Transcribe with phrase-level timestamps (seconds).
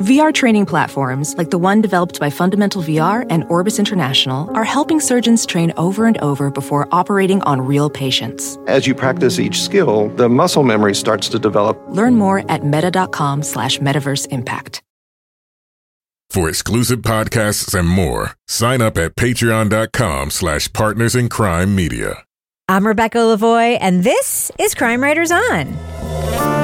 [0.00, 4.98] VR training platforms, like the one developed by Fundamental VR and Orbis International, are helping
[4.98, 8.56] surgeons train over and over before operating on real patients.
[8.66, 11.78] As you practice each skill, the muscle memory starts to develop.
[11.88, 14.82] Learn more at meta.com slash metaverse impact.
[16.30, 22.24] For exclusive podcasts and more, sign up at patreon.com slash partners in crime media.
[22.70, 26.59] I'm Rebecca Lavoie, and this is Crime Writers On.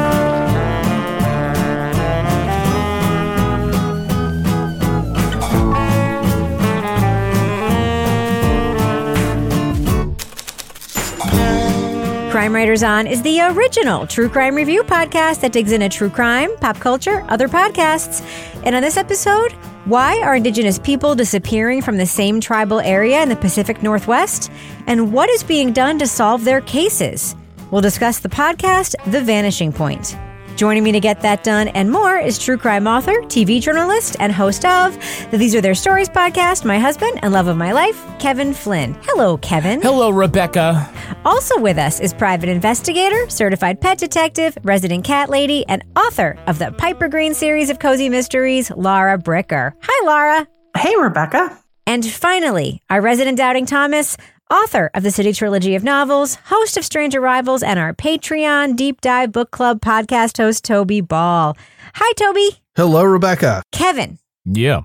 [12.37, 16.55] Crime Writers On is the original true crime review podcast that digs into true crime,
[16.59, 18.23] pop culture, other podcasts.
[18.63, 19.53] And on this episode,
[19.87, 24.53] why are Indigenous people disappearing from the same tribal area in the Pacific Northwest?
[24.87, 27.35] And what is being done to solve their cases?
[27.71, 30.15] We'll discuss the podcast, The Vanishing Point.
[30.57, 34.33] Joining me to get that done and more is true crime author, TV journalist, and
[34.33, 34.99] host of
[35.31, 38.97] the These Are Their Stories podcast, my husband and love of my life, Kevin Flynn.
[39.03, 39.83] Hello, Kevin.
[39.83, 40.91] Hello, Rebecca.
[41.27, 46.59] Also with us is private investigator, certified pet detective, resident cat lady, and author of
[46.59, 49.73] the Piper Green series of cozy mysteries, Lara Bricker.
[49.83, 50.49] Hi, Lara.
[50.75, 51.59] Hey, Rebecca.
[51.87, 54.17] And finally, our resident doubting Thomas,
[54.51, 59.01] author of the City Trilogy of novels, host of Strange Arrivals, and our Patreon Deep
[59.01, 61.57] Dive Book Club podcast host, Toby Ball.
[61.95, 62.51] Hi, Toby.
[62.77, 63.63] Hello, Rebecca.
[63.73, 64.83] Kevin, Yeah.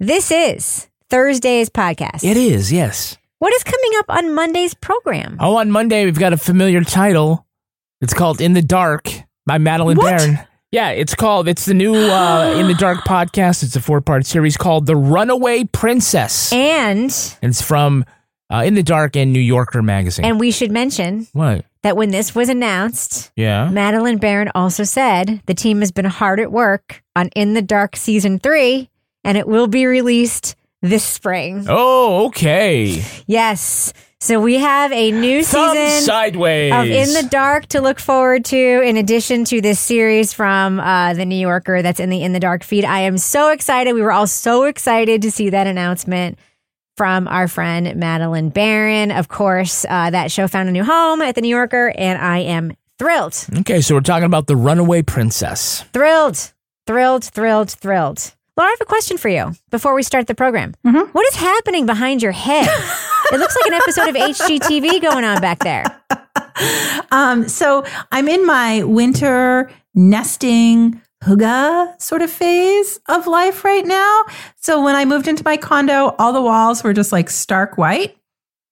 [0.00, 2.24] this is Thursday's podcast.
[2.24, 3.18] It is, yes.
[3.38, 5.36] What is coming up on Monday's program?
[5.40, 7.44] Oh, on Monday, we've got a familiar title.
[8.00, 9.10] It's called In the Dark
[9.46, 10.18] by Madeleine What?
[10.18, 10.38] Baran.
[10.70, 13.62] Yeah, it's called, it's the new uh, In the Dark podcast.
[13.62, 16.52] It's a four part series called The Runaway Princess.
[16.52, 17.10] And
[17.42, 18.04] And it's from
[18.52, 20.24] uh, In the Dark and New Yorker magazine.
[20.24, 21.64] and we should mention what?
[21.82, 23.68] that when this was announced, Yeah.
[23.70, 27.96] Madeleine Baran also said the team has been hard at work on In the Dark
[27.96, 28.88] season three,
[29.24, 31.66] and it will be released this spring.
[31.68, 33.02] Oh, okay.
[33.26, 33.92] Yes.
[34.20, 36.72] So we have a new Thumb season sideways.
[36.72, 41.14] of In the Dark to look forward to, in addition to this series from uh,
[41.14, 42.84] the New Yorker that's in the In the Dark feed.
[42.84, 43.92] I am so excited.
[43.94, 46.38] We were all so excited to see that announcement
[46.96, 49.10] from our friend Madeleine Baran.
[49.10, 52.38] Of course, uh, that show found a new home at the New Yorker, and I
[52.40, 53.34] am thrilled.
[53.60, 55.82] Okay, so we're talking about The Runaway Princess.
[55.92, 56.52] Thrilled,
[56.86, 58.34] thrilled, thrilled, thrilled.
[58.56, 60.74] Lara, I have a question for you before we start the program.
[60.82, 62.68] What is happening behind your head?
[63.32, 65.84] it looks like an episode of HGTV going on back there.
[67.10, 74.24] Um, so I'm in my winter nesting hygge sort of phase of life right now.
[74.56, 78.16] So when I moved into my condo, all the walls were just like stark white.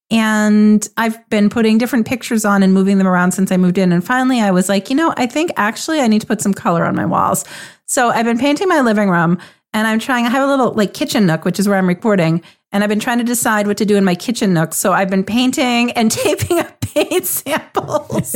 [0.09, 3.93] And I've been putting different pictures on and moving them around since I moved in.
[3.93, 6.53] And finally, I was like, you know, I think actually I need to put some
[6.53, 7.45] color on my walls.
[7.85, 9.37] So I've been painting my living room
[9.73, 12.41] and I'm trying, I have a little like kitchen nook, which is where I'm recording.
[12.73, 14.73] And I've been trying to decide what to do in my kitchen nook.
[14.73, 18.35] So I've been painting and taping up paint samples.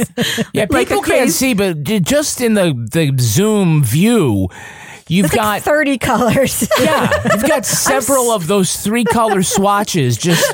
[0.53, 4.49] Yeah, Like people can't see, but just in the, the Zoom view,
[5.07, 6.67] you've It's got like 30 colors.
[6.79, 10.53] Yeah, you've got several of those three color swatches just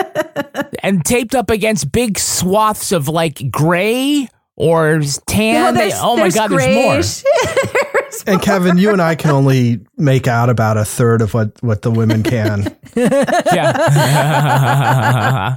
[0.82, 5.76] and taped up against big swaths of like gray or tan.
[5.94, 7.97] Oh my god, there's more.
[8.26, 11.82] And Kevin, you and I can only make out about a third of what, what
[11.82, 12.76] the women can.
[12.96, 13.76] Yeah.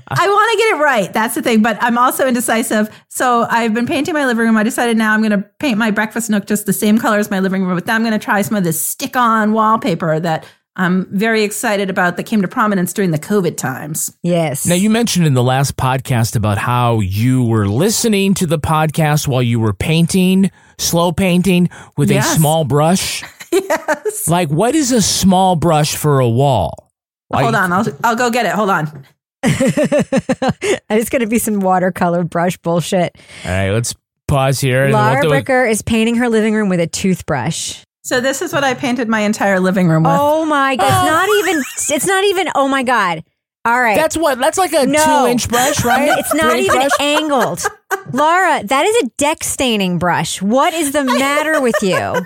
[0.08, 1.12] I want to get it right.
[1.12, 1.62] That's the thing.
[1.62, 2.90] But I'm also indecisive.
[3.10, 4.58] So I've been painting my living room.
[4.58, 7.32] I decided now I'm going to paint my breakfast nook just the same color as
[7.32, 7.76] my living room.
[7.76, 10.46] But then I'm going to try some of this stick on wallpaper that
[10.82, 14.16] I'm very excited about that came to prominence during the COVID times.
[14.24, 14.66] yes.
[14.66, 19.28] now you mentioned in the last podcast about how you were listening to the podcast
[19.28, 22.34] while you were painting, slow painting with Yes.
[22.34, 23.24] a small brush.
[23.54, 24.30] Yes.
[24.30, 26.90] Like what is a small brush for a wall?
[27.30, 27.74] Like- Hold on.
[27.74, 28.54] I'll, I'll go get it.
[28.54, 29.06] Hold on.
[29.44, 33.16] it's going to be some watercolor brush bullshit.
[33.44, 33.94] All right, let's
[34.28, 34.86] pause here.
[34.86, 35.46] and Lara we'll do it.
[35.46, 37.84] Bricker is painting her living room with a toothbrush.
[38.03, 40.14] So this is what I painted my entire living room with.
[40.16, 40.86] Oh my god!
[40.86, 41.40] It's not oh.
[41.40, 41.64] even.
[41.96, 42.48] It's not even.
[42.56, 43.24] Oh my god!
[43.64, 43.96] All right.
[43.96, 44.40] That's what.
[44.40, 45.26] That's like a No.
[45.26, 46.18] two-inch brush, right?
[46.18, 46.92] it's not Three-inch even brush?
[47.00, 47.64] angled.
[48.12, 50.42] Lara, that is a deck staining brush.
[50.42, 52.16] What is the matter with you?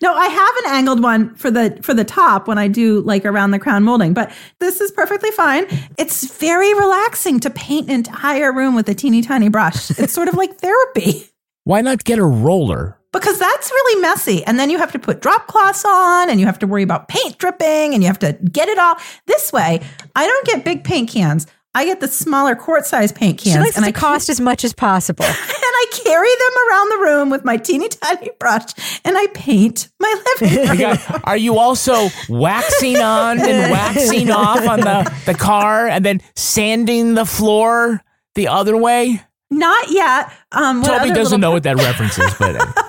[0.00, 3.24] No, I have an angled one for the for the top when I do like
[3.24, 4.30] around the crown molding, but
[4.60, 5.66] this is perfectly fine.
[5.98, 9.90] It's very relaxing to paint an entire room with a teeny tiny brush.
[9.98, 11.30] It's sort of like therapy.
[11.64, 12.96] Why not get a roller?
[13.20, 14.44] Because that's really messy.
[14.44, 17.08] And then you have to put drop cloths on and you have to worry about
[17.08, 18.96] paint dripping and you have to get it all.
[19.26, 19.80] This way,
[20.14, 21.46] I don't get big paint cans.
[21.74, 23.54] I get the smaller quart size paint cans.
[23.54, 25.24] She likes and it I to cost as much as possible.
[25.28, 28.70] and I carry them around the room with my teeny tiny brush
[29.04, 30.72] and I paint my living room.
[30.72, 36.02] You got- are you also waxing on and waxing off on the, the car and
[36.04, 38.02] then sanding the floor
[38.36, 39.20] the other way?
[39.50, 40.32] Not yet.
[40.52, 42.82] Um, Toby doesn't know little- what that reference is, but uh,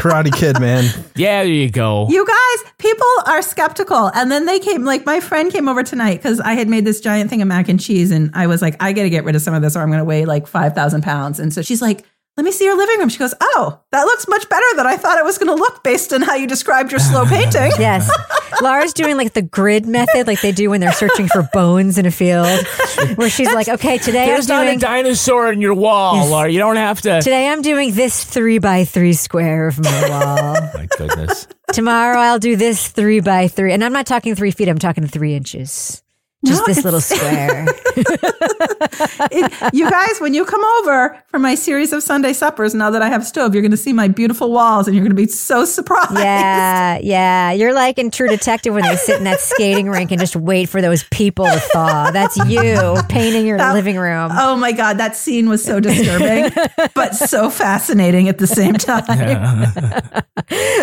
[0.00, 0.84] Karate Kid, man.
[1.14, 2.08] yeah, there you go.
[2.08, 4.10] You guys, people are skeptical.
[4.14, 7.00] And then they came, like, my friend came over tonight because I had made this
[7.00, 8.10] giant thing of mac and cheese.
[8.10, 9.88] And I was like, I got to get rid of some of this or I'm
[9.88, 11.38] going to weigh like 5,000 pounds.
[11.38, 12.04] And so she's like,
[12.36, 13.08] let me see your living room.
[13.08, 15.82] She goes, Oh, that looks much better than I thought it was going to look
[15.82, 17.72] based on how you described your slow painting.
[17.78, 18.10] Yes.
[18.62, 22.06] Lara's doing like the grid method, like they do when they're searching for bones in
[22.06, 22.46] a field,
[23.16, 26.50] where she's like, okay, today There's I'm not a dinosaur in your wall, Lara.
[26.50, 27.20] You don't have to.
[27.20, 30.54] Today I'm doing this three by three square of my wall.
[30.74, 31.46] My goodness.
[31.72, 33.72] Tomorrow I'll do this three by three.
[33.72, 36.02] And I'm not talking three feet, I'm talking three inches.
[36.46, 37.66] Just No, this little square.
[39.32, 43.02] It- you guys, when you come over for my series of Sunday suppers, now that
[43.02, 45.26] I have stove, you're going to see my beautiful walls and you're going to be
[45.28, 46.12] so surprised.
[46.14, 47.52] Yeah, yeah.
[47.52, 50.68] You're like in True Detective when they sit in that skating rink and just wait
[50.68, 52.10] for those people to thaw.
[52.10, 54.30] That's you painting your That- living room.
[54.32, 56.50] Oh my God, that scene was so disturbing,
[56.94, 59.04] but so fascinating at the same time.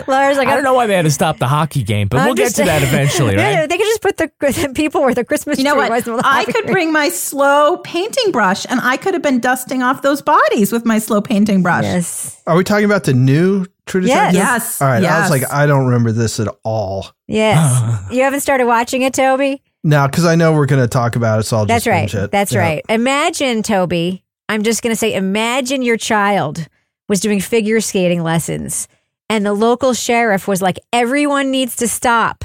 [0.08, 2.26] Lara's like, I don't know why they had to stop the hockey game, but I'm
[2.28, 3.70] we'll get to that eventually, Yeah, right?
[3.70, 6.06] they could just put the, the people where the Christmas You know tree what?
[6.06, 6.22] was.
[6.24, 6.54] I lobby.
[6.54, 10.72] could bring my slow painting brush and I could have been dusting off those bodies
[10.72, 11.84] with my slow painting brush.
[11.84, 12.42] Yes.
[12.48, 14.34] Are we talking about the new True Yes.
[14.34, 14.36] Detective?
[14.36, 14.82] Yes.
[14.82, 14.98] All right.
[14.98, 15.30] I yes.
[15.30, 17.08] was like, I don't remember this at all.
[17.28, 18.04] Yes.
[18.12, 19.62] you haven't started watching it, Toby?
[19.84, 22.24] Now, because I know we're going to talk about it, so I'll That's just right.
[22.26, 22.32] it.
[22.32, 22.60] That's Yeah.
[22.60, 22.86] right.
[22.90, 26.68] Imagine, Toby, I'm just going to say, imagine your child
[27.08, 28.90] was doing figure skating lessons
[29.30, 32.44] and the local sheriff was like, everyone needs to stop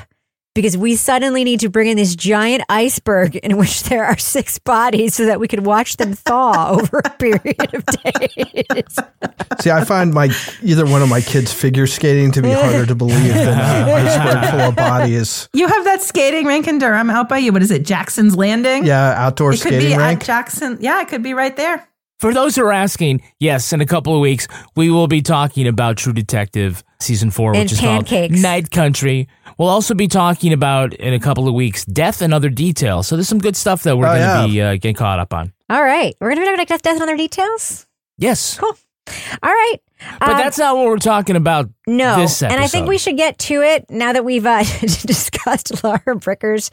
[0.55, 4.59] because we suddenly need to bring in this giant iceberg in which there are six
[4.59, 8.97] bodies so that we could watch them thaw over a period of days.
[9.61, 10.31] See, I find my
[10.63, 14.51] either one of my kids figure skating to be harder to believe than uh, iceberg
[14.51, 15.49] full of bodies.
[15.53, 17.53] you have that skating rink in Durham out by you.
[17.53, 17.85] What is it?
[17.85, 18.85] Jackson's Landing?
[18.85, 20.21] Yeah, outdoor It could skating be rink.
[20.21, 20.79] at Jackson.
[20.81, 21.87] Yeah, it could be right there.
[22.19, 24.47] For those who are asking, yes, in a couple of weeks,
[24.77, 28.33] we will be talking about True Detective season four, And which is pancakes.
[28.35, 29.29] called Night Country.
[29.59, 33.07] We'll also be talking about in a couple of weeks Death and Other Details.
[33.09, 34.47] So there's some good stuff that we're Oh, going to yeah.
[34.47, 35.53] be uh, getting caught up on.
[35.69, 36.15] All right.
[36.21, 37.87] We're going to be talking about death and other details.
[38.19, 38.57] Yes.
[38.59, 38.77] Cool.
[39.43, 39.77] All right.
[40.21, 42.55] But Um, that's not what we're talking about No, this episode.
[42.57, 46.71] and I think we should get to it now that we've uh, discussed Lara Bricker's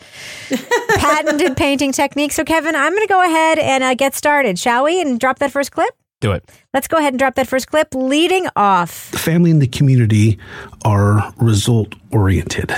[0.97, 2.31] patented painting technique.
[2.31, 5.01] So, Kevin, I'm going to go ahead and uh, get started, shall we?
[5.01, 5.93] And drop that first clip.
[6.21, 6.49] Do it.
[6.73, 7.95] Let's go ahead and drop that first clip.
[7.95, 10.37] Leading off, the family and the community
[10.83, 12.71] are result oriented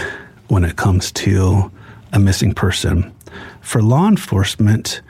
[0.48, 1.72] when it comes to
[2.14, 3.12] a missing person.
[3.62, 5.02] For law enforcement,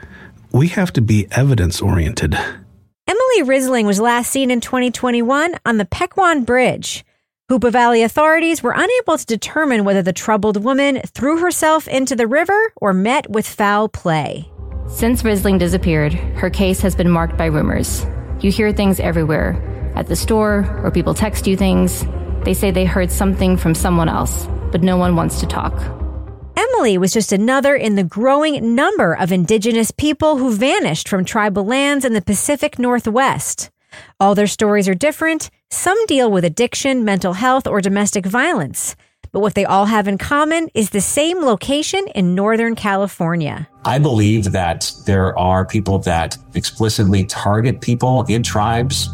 [0.50, 2.32] we have to be evidence oriented.
[3.08, 7.04] Emmilee Risling was last seen in 2021 on the Pecwan Bridge.
[7.50, 12.26] Hoopa Valley authorities were unable to determine whether the troubled woman threw herself into the
[12.26, 14.50] river or met with foul play.
[14.88, 18.06] Since Risling disappeared, her case has been marked by rumors.
[18.42, 22.04] You hear things everywhere at the store, or people text you things.
[22.42, 25.72] They say they heard something from someone else, but no one wants to talk.
[26.56, 31.64] Emmilee was just another in the growing number of indigenous people who vanished from tribal
[31.64, 33.70] lands in the Pacific Northwest.
[34.18, 35.48] All their stories are different.
[35.70, 38.96] Some deal with addiction, mental health, or domestic violence.
[39.32, 43.66] But what they all have in common is the same location in Northern California.
[43.86, 49.08] I believe that there are people that explicitly target people in tribes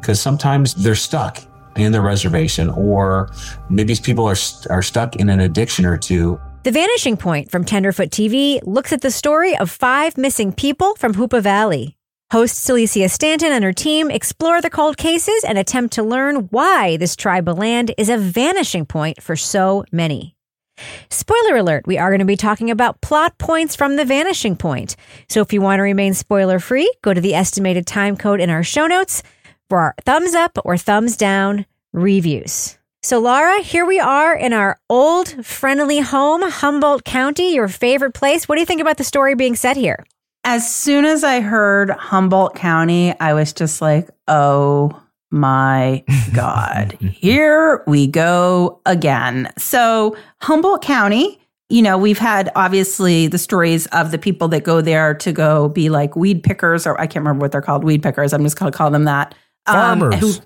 [0.00, 1.38] because sometimes they're stuck
[1.76, 3.30] in the reservation or
[3.70, 4.36] maybe these people are,
[4.68, 6.38] are stuck in an addiction or two.
[6.64, 11.14] The Vanishing Point from Tenderfoot TV looks at the story of five missing people from
[11.14, 11.97] Hoopa Valley.
[12.30, 16.98] Host Celisia Stanton and her team explore the cold cases and attempt to learn why
[16.98, 20.36] this tribal land is a vanishing point for so many.
[21.08, 24.94] Spoiler alert, we are going to be talking about plot points from the vanishing point.
[25.30, 28.50] So if you want to remain spoiler free, go to the estimated time code in
[28.50, 29.22] our show notes
[29.70, 32.76] for our thumbs up or thumbs down reviews.
[33.02, 38.46] So, Lara, here we are in our old friendly home, Humboldt County, your favorite place.
[38.46, 40.04] What do you think about the story being set here?
[40.50, 44.98] As soon as I heard Humboldt County, I was just like, oh
[45.30, 46.02] my
[46.32, 46.92] God.
[47.12, 49.52] Here we go again.
[49.58, 51.38] So, Humboldt County,
[51.68, 55.68] you know, we've had obviously the stories of the people that go there to go
[55.68, 58.32] be like weed pickers, or I can't remember what they're called, weed pickers.
[58.32, 59.34] I'm just going to call them that.
[59.66, 60.18] Um, Farmers.
[60.18, 60.44] who-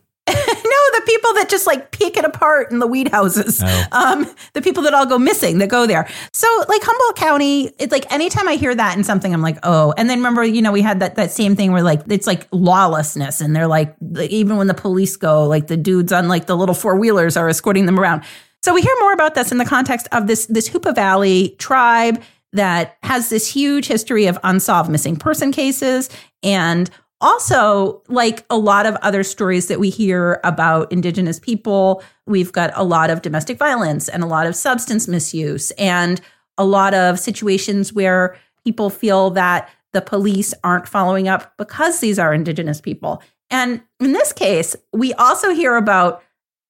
[1.33, 3.63] people that just like pick it apart in the weed houses.
[3.65, 3.87] Oh.
[3.93, 6.09] Um, the people that all go missing that go there.
[6.33, 9.95] So like Humboldt County, it's like anytime I hear that in something, I'm like, oh.
[9.97, 12.47] And then remember, you know, we had that that same thing where like it's like
[12.51, 16.47] lawlessness, and they're like, like, even when the police go, like the dudes on like
[16.47, 18.23] the little four wheelers are escorting them around.
[18.63, 22.23] So we hear more about this in the context of this this Hoopa Valley tribe
[22.53, 26.11] that has this huge history of unsolved missing person cases
[26.43, 26.91] and
[27.23, 32.71] also like a lot of other stories that we hear about indigenous people we've got
[32.75, 36.21] a lot of domestic violence and a lot of substance misuse and
[36.59, 42.19] a lot of situations where people feel that the police aren't following up because these
[42.19, 43.23] are indigenous people.
[43.51, 46.23] And in this case we also hear about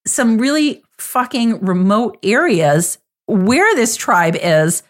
[0.05, 4.83] some really fucking remote areas where this tribe is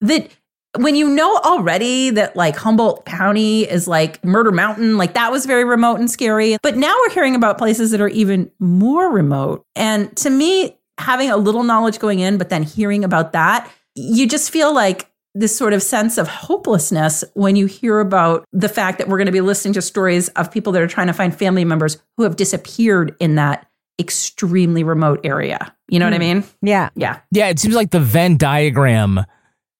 [0.00, 0.30] that
[0.78, 5.46] when you know already that like Humboldt County is like Murder Mountain, like that was
[5.46, 6.56] very remote and scary.
[6.62, 9.64] But now we're hearing about places that are even more remote.
[9.74, 14.28] And to me, having a little knowledge going in, but then hearing about that, you
[14.28, 18.98] just feel like this sort of sense of hopelessness when you hear about the fact
[18.98, 21.36] that we're going to be listening to stories of people that are trying to find
[21.36, 23.66] family members who have disappeared in that
[23.98, 25.74] extremely remote area.
[25.88, 26.20] You know what I hmm.
[26.20, 26.44] mean?
[26.62, 26.90] Yeah.
[26.96, 27.20] Yeah.
[27.30, 29.24] Yeah, it seems like the Venn diagram,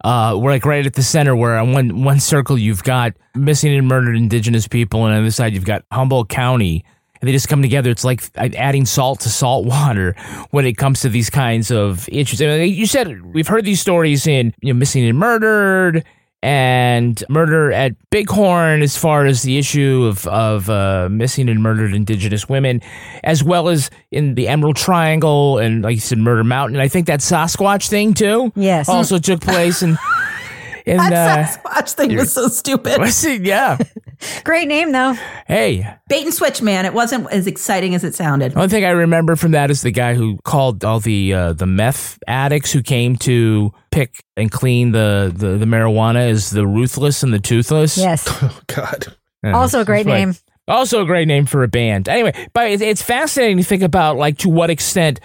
[0.05, 3.75] uh, we're like right at the center where on one one circle you've got missing
[3.75, 6.85] and murdered indigenous people, and on the other side you've got Humboldt County.
[7.21, 7.91] And they just come together.
[7.91, 10.15] It's like uh, adding salt to salt water
[10.53, 12.41] when it comes to these kinds of issues.
[12.41, 16.03] I mean, uh, you said we've heard these stories in you know, missing and murdered
[16.43, 21.93] and murder at Bighorn as far as the issue of, of uh, missing and murdered
[21.95, 22.81] indigenous women,
[23.23, 26.77] as well as in the Emerald Triangle and, like you said, Murder Mountain.
[26.77, 28.89] And I think that Sasquatch thing, too, Yes.
[28.89, 29.83] also took place.
[29.83, 29.99] And,
[30.99, 32.99] and uh, That Sasquatch thing was so stupid.
[32.99, 33.43] what's it?
[33.43, 33.79] Yeah.
[34.45, 35.15] Great name, though.
[35.47, 36.85] Hey, Bait and switch, man.
[36.87, 38.55] It wasn't as exciting as it sounded.
[38.55, 41.67] One thing I remember from that is the guy who called all the uh, the
[41.67, 47.23] meth addicts who came to pick and clean the, the, the marijuana is the ruthless
[47.23, 47.97] and the toothless.
[47.97, 48.29] Yes.
[48.43, 49.07] Oh God.
[49.43, 50.35] Yeah, Also a great it's like- name.
[50.69, 52.09] Also a great name for a band.
[52.09, 55.19] Anyway, but it's, it's fascinating to think about like to what extent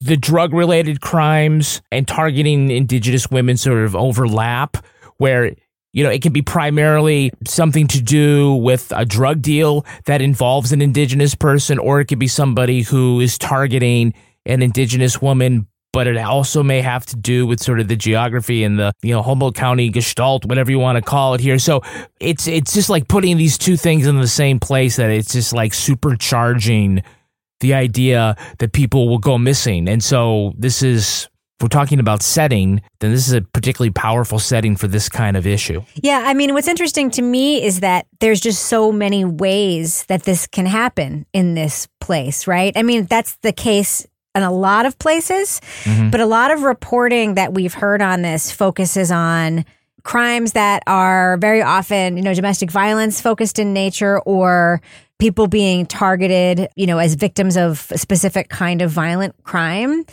[0.00, 4.76] the drug related crimes and targeting indigenous women sort of overlap
[5.18, 5.54] where
[5.92, 10.72] you know it can be primarily something to do with a drug deal that involves
[10.72, 14.14] an indigenous person or it could be somebody who is targeting
[14.46, 18.62] an indigenous woman but it also may have to do with sort of the geography
[18.62, 21.58] and the you know Humboldt County gestalt, whatever you want to call it here.
[21.58, 21.82] So
[22.20, 25.52] it's it's just like putting these two things in the same place that it's just
[25.52, 27.02] like supercharging
[27.60, 29.88] the idea that people will go missing.
[29.88, 34.38] And so this is if we're talking about setting, then this is a particularly powerful
[34.38, 35.82] setting for this kind of issue.
[35.96, 40.22] Yeah, I mean, what's interesting to me is that there's just so many ways that
[40.22, 42.72] this can happen in this place, right?
[42.76, 46.10] I mean, that's the case in a lot of places, mm-hmm.
[46.10, 49.64] but a lot of reporting that we've heard on this focuses on
[50.02, 54.80] crimes that are very often, you know, domestic violence focused in nature or
[55.18, 60.04] people being targeted, you know, as victims of a specific kind of violent crime.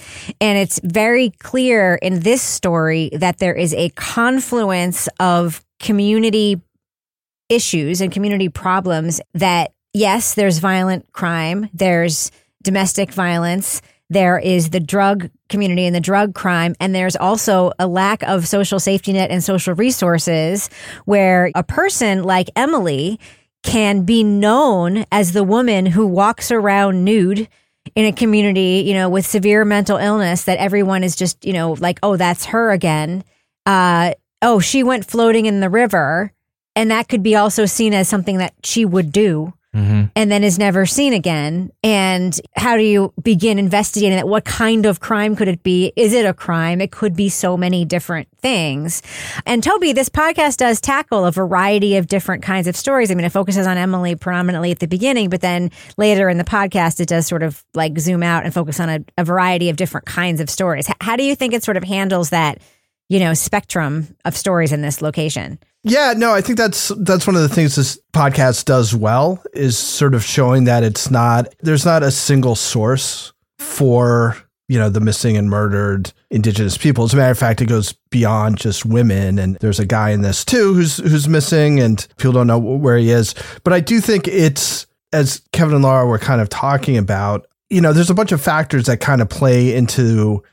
[0.42, 6.60] And it's very clear in this story that there is a confluence of community
[7.50, 12.32] issues and community problems that, yes, there's violent crime, there's
[12.64, 17.88] domestic violence, there is the drug community and the drug crime, and there's also a
[17.88, 20.70] lack of social safety net and social resources
[21.06, 23.20] where a person like Emmilee
[23.64, 27.48] can be known as the woman who walks around nude
[27.96, 31.74] in a community, you know, with severe mental illness that everyone is just, you know,
[31.74, 33.24] like, oh, that's her again.
[33.66, 36.32] Uh, oh, she went floating in the river.
[36.76, 40.06] And that could be also seen as something that she would do Mm-hmm.
[40.16, 41.70] and then is never seen again.
[41.84, 44.26] And how do you begin investigating that?
[44.26, 45.92] What kind of crime could it be?
[45.98, 46.80] Is it a crime?
[46.80, 49.02] It could be so many different things.
[49.46, 53.12] And Toby, this podcast does tackle a variety of different kinds of stories.
[53.12, 56.46] I mean, it focuses on Emmilee predominantly at the beginning, but then later in the
[56.46, 59.76] podcast, it does sort of like zoom out and focus on a, a variety of
[59.76, 60.88] different kinds of stories.
[61.02, 62.60] How do you think it sort of handles that,
[63.10, 65.60] you know, spectrum of stories in this location?
[65.88, 69.78] Yeah, no, I think that's that's one of the things this podcast does well is
[69.78, 74.36] sort of showing that it's not there's not a single source for
[74.68, 77.04] you know the missing and murdered indigenous people.
[77.04, 80.22] As a matter of fact, it goes beyond just women, and there's a guy in
[80.22, 83.36] this too who's who's missing, and people don't know where he is.
[83.64, 87.80] But I do think it's as Kevin and Lara were kind of talking about, you
[87.80, 90.44] know, there's a bunch of factors that kind of play into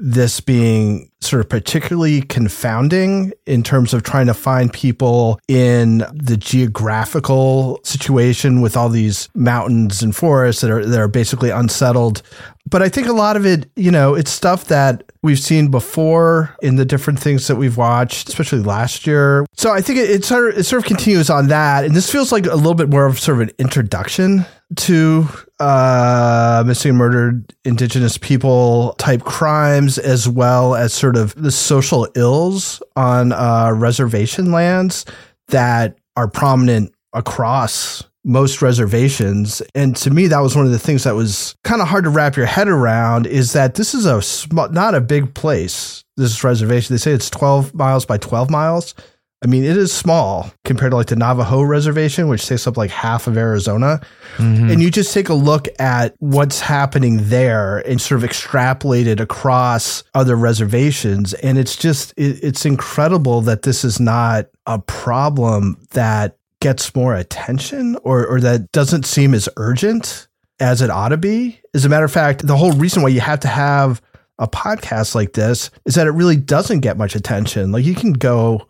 [0.00, 6.38] this being sort of particularly confounding in terms of trying to find people in the
[6.38, 12.22] geographical situation with all these mountains and forests that are that are basically unsettled.
[12.68, 16.56] But I think a lot of it, you know, it's stuff that we've seen before
[16.62, 19.44] in the different things that we've watched, especially last year.
[19.54, 22.10] So I think it, it sort of it sort of continues on that, and this
[22.10, 24.46] feels like a little bit more of sort of an introduction
[24.76, 25.26] to
[25.58, 32.82] uh, missing murdered indigenous people type crimes, as well as sort of the social ills
[32.96, 35.04] on uh, reservation lands
[35.48, 39.62] that are prominent across most reservations.
[39.74, 42.10] And to me, that was one of the things that was kind of hard to
[42.10, 46.04] wrap your head around is that this is a sm- not a big place.
[46.16, 48.94] This reservation, they say it's 12 miles by 12 miles.
[49.42, 52.90] I mean, it is small compared to like the Navajo reservation, which takes up like
[52.90, 54.00] half of Arizona.
[54.36, 54.70] Mm-hmm.
[54.70, 59.18] And you just take a look at what's happening there and sort of extrapolate it
[59.18, 61.32] across other reservations.
[61.34, 67.14] And it's just, it, it's incredible that this is not a problem that gets more
[67.14, 70.28] attention or, or that doesn't seem as urgent
[70.58, 71.58] as it ought to be.
[71.72, 74.02] As a matter of fact, the whole reason why you have to have
[74.38, 77.72] a podcast like this is that it really doesn't get much attention.
[77.72, 78.66] Like you can go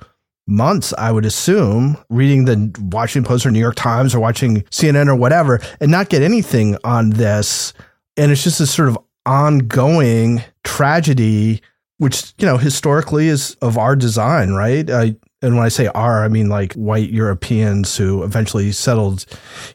[0.50, 5.08] months, I would assume, reading the Washington Post or New York Times or watching CNN
[5.08, 7.72] or whatever and not get anything on this.
[8.16, 11.62] And it's just this sort of ongoing tragedy,
[11.98, 14.88] which, you know, historically is of our design, right?
[14.88, 15.06] Uh,
[15.42, 19.24] and when I say our, I mean like white Europeans who eventually settled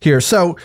[0.01, 0.21] here.
[0.21, 0.57] So,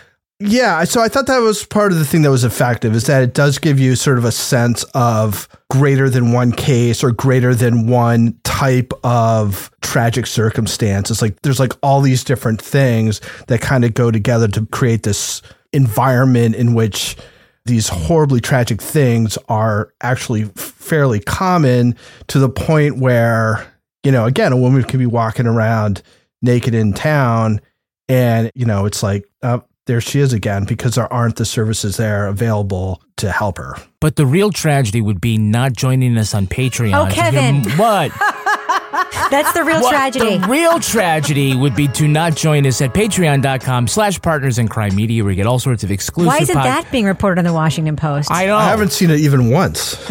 [0.42, 3.22] yeah, so I thought that was part of the thing that was effective is that
[3.22, 7.54] it does give you sort of a sense of greater than one case or greater
[7.54, 11.10] than one type of tragic circumstance.
[11.10, 15.02] It's like there's like all these different things that kind of go together to create
[15.02, 15.42] this
[15.72, 17.16] environment in which
[17.64, 21.96] these horribly tragic things are actually fairly common
[22.28, 23.66] to the point where,
[24.04, 26.02] you know, again, a woman could be walking around
[26.40, 27.60] naked in town
[28.08, 31.96] and, you know, it's like, uh, there she is again because there aren't the services
[31.96, 33.74] there available to help her.
[34.00, 36.94] But the real tragedy would be not joining us on Patreon.
[36.94, 37.68] Oh, Kevin.
[37.76, 38.12] What?
[39.30, 40.38] That's the real What- tragedy.
[40.38, 44.94] The real tragedy would be to not join us at patreon.com slash partners in crime
[44.94, 47.44] media where you get all sorts of exclusive Why isn't pod- that being reported in
[47.44, 48.30] the Washington Post?
[48.30, 48.56] I know.
[48.56, 49.94] I haven't seen it even once.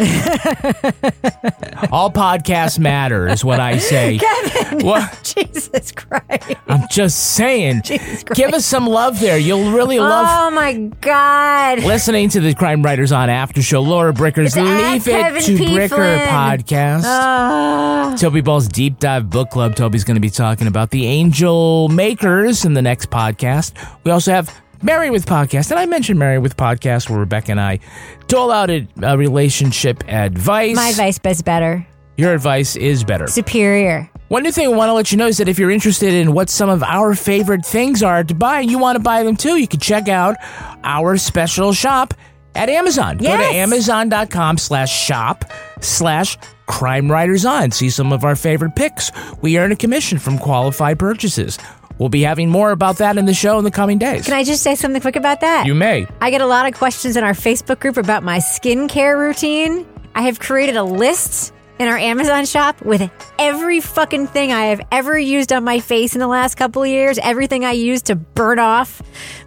[1.92, 4.18] all podcasts matter is what I say.
[4.54, 5.20] Kevin, What?
[5.36, 6.54] Jesus Christ.
[6.68, 7.82] I'm just saying.
[7.84, 9.38] Jesus Give us some love there.
[9.38, 11.80] You'll really love Oh my God.
[11.80, 13.82] listening to the Crime Writers on After Show.
[13.82, 15.66] Lara Bricker's It's Leave It Kevin to P.
[15.66, 16.28] Bricker Flynn.
[16.28, 17.02] podcast.
[17.04, 18.14] Ah.
[18.18, 19.76] Toby Ball's Deep Dive Book Club.
[19.76, 23.72] Toby's going to be talking about the Angel Makers in the next podcast.
[24.04, 25.70] We also have Marry with Podcast.
[25.70, 27.80] And I mentioned Marry with Podcast where Rebecca and I
[28.26, 30.76] dole out a, a relationship advice.
[30.76, 31.86] My advice is better.
[32.16, 33.26] Your advice is better.
[33.26, 34.10] Superior.
[34.28, 36.32] One new thing I want to let you know is that if you're interested in
[36.32, 39.36] what some of our favorite things are to buy and you want to buy them
[39.36, 40.36] too, you can check out
[40.84, 42.14] our special shop
[42.54, 43.18] at Amazon.
[43.18, 43.54] Go to Yes.
[43.54, 45.44] amazon.com slash shop
[45.80, 46.36] slash
[46.66, 47.70] crime writers on.
[47.70, 49.10] See some of our favorite picks.
[49.42, 51.58] We earn a commission from qualified purchases.
[51.98, 54.24] We'll be having more about that in the show in the coming days.
[54.24, 55.66] Can I just say something quick about that?
[55.66, 56.06] you may.
[56.20, 59.86] I get a lot of questions in our Facebook group about my skincare routine.
[60.14, 64.82] I have created a list in our Amazon shop with every fucking thing I have
[64.92, 67.18] ever used on my face in the last couple years.
[67.18, 69.00] Everything I use to burn off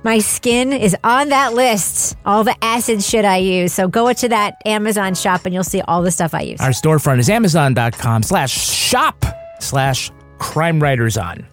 [0.03, 2.17] my skin is on that list.
[2.25, 3.71] All the acid shit I use.
[3.71, 6.59] So go to that Amazon shop and you'll see all the stuff I use.
[6.59, 9.23] Our storefront is amazon.com slash shop
[9.59, 11.45] slash crime writers on.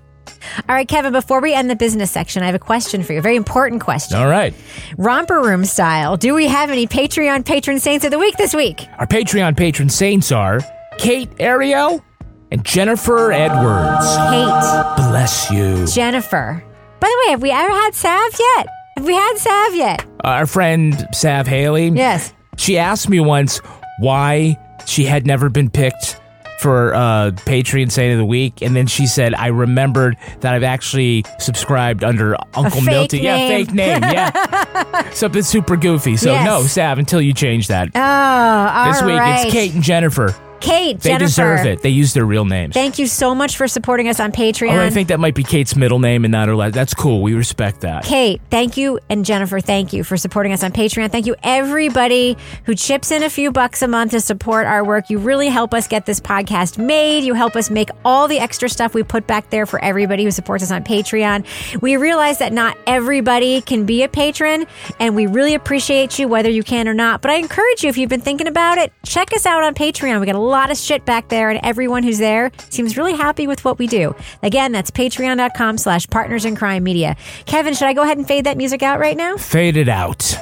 [0.69, 3.19] All right, Kevin, before we end the business section, I have a question for you.
[3.19, 4.19] A very important question.
[4.19, 4.55] All right.
[4.97, 6.17] Romper room style.
[6.17, 8.87] Do we have any Patreon patron saints of the week this week?
[8.99, 10.61] Our Patreon patron saints are
[10.99, 12.05] Kate Ariel
[12.51, 14.07] and Jennifer Edwards.
[14.17, 14.97] Kate.
[15.09, 15.87] Bless you.
[15.87, 16.63] Jennifer.
[17.01, 18.67] By the way, have we ever had Sav yet?
[18.97, 20.05] Have we had Sav yet?
[20.25, 21.89] Uh, our friend Sav Haley.
[21.89, 22.33] Yes.
[22.57, 23.59] She asked me once
[24.01, 26.20] why she had never been picked
[26.61, 30.63] for uh, Patreon Saint of the Week, and then she said, "I remembered that I've
[30.63, 33.19] actually subscribed under Uncle Milty.
[33.21, 34.03] Yeah, fake name.
[34.03, 36.17] Yeah, something super goofy.
[36.17, 36.45] So Yes.
[36.45, 37.89] no, Sav, until you change that.
[37.95, 39.45] Oh, all this week right.
[39.45, 40.35] it's Kate and Jennifer.
[40.61, 41.25] Kate, They Jennifer.
[41.27, 41.83] deserve it.
[41.83, 42.75] They use their real names.
[42.75, 44.75] Thank you so much for supporting us on Patreon.
[44.75, 46.75] Oh, I think that might be Kate's middle name and not her last.
[46.75, 47.23] That's cool.
[47.23, 48.05] We respect that.
[48.05, 48.99] Kate, thank you.
[49.09, 51.11] And Jennifer, thank you for supporting us on Patreon.
[51.11, 55.09] Thank you, everybody who chips in a few bucks a month to support our work.
[55.11, 57.25] You really help us get this podcast made.
[57.25, 60.31] You help us make all the extra stuff we put back there for everybody who
[60.31, 61.45] supports us on Patreon.
[61.81, 64.67] We realize that not everybody can be a patron,
[64.99, 67.23] and we really appreciate you, whether you can or not.
[67.23, 70.21] But I encourage you, if you've been thinking about it, check us out on Patreon.
[70.21, 73.47] We got a lot of shit back there, and everyone who's there seems really happy
[73.47, 74.15] with what we do.
[74.43, 77.17] Again, that's patreon.com slash partners in crime media.
[77.47, 79.37] Kevin, should I go ahead and fade that music out right now?
[79.37, 80.37] Fade it out.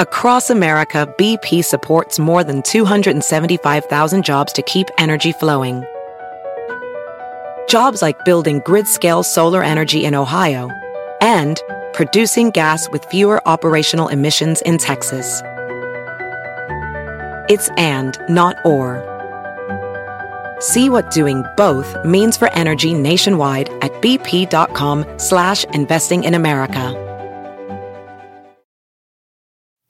[0.00, 5.84] Across America, BP supports more than 275,000 jobs to keep energy flowing.
[7.68, 10.68] Jobs like building grid scale solar energy in Ohio
[11.20, 11.62] and
[11.92, 15.42] producing gas with fewer operational emissions in Texas.
[17.48, 19.02] It's and, not or.
[20.60, 27.00] See what doing both means for energy nationwide at bp.com slash investing in America.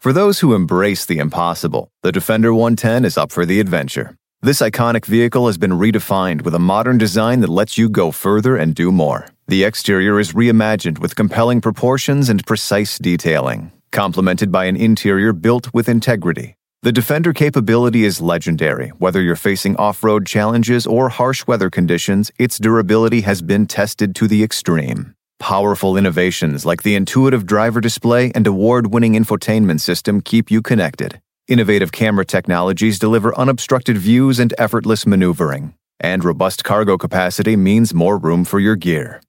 [0.01, 4.17] For those who embrace the impossible, the Defender 110 is up for the adventure.
[4.43, 8.55] This iconic vehicle has been redefined with a modern design that lets you go further
[8.55, 9.29] and do more.
[9.49, 15.73] The exterior is reimagined with compelling proportions and precise detailing, complemented by an interior built
[15.73, 16.57] with integrity.
[16.85, 18.89] The Defender capability is legendary.
[18.99, 24.15] Whether you're facing off road challenges or harsh weather conditions, its durability has been tested
[24.17, 25.15] to the extreme.
[25.39, 31.23] Powerful innovations like the intuitive driver display and award winning infotainment system keep you connected.
[31.49, 35.73] Innovative camera technologies deliver unobstructed views and effortless maneuvering.
[36.01, 39.23] And robust cargo capacity means more room for your gear.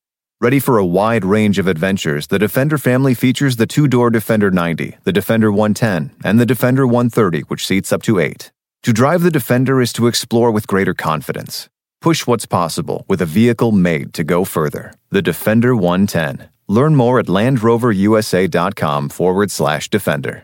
[0.45, 4.51] Ready for a wide range of adventures, the Defender family features the two door Defender
[4.51, 8.51] 90, the Defender 110, and the Defender 130, which seats up to eight.
[8.83, 11.67] To drive the Defender is to explore with greater confidence.
[11.99, 14.93] Push what's possible with a vehicle made to go further.
[15.09, 16.47] The Defender 110.
[16.67, 20.43] Learn more at LandRoverUSA.com forward slash Defender.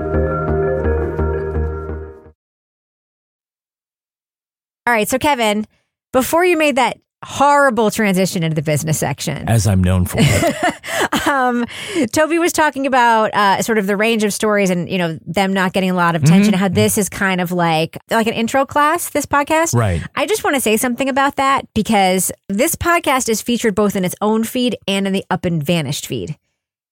[4.87, 5.65] All right, so Kevin,
[6.11, 10.19] before you made that horrible transition into the business section, As I'm known for.
[11.29, 11.65] um,
[12.11, 15.53] Toby was talking about uh, sort of the range of stories and you know them
[15.53, 16.53] not getting a lot of attention.
[16.53, 16.57] Mhm.
[16.57, 19.11] How this is kind of like like an intro class.
[19.11, 20.01] This podcast, Right.
[20.15, 24.03] I just want to say something about that because this podcast is featured both in
[24.03, 26.37] its own feed and in the Up and Vanished feed.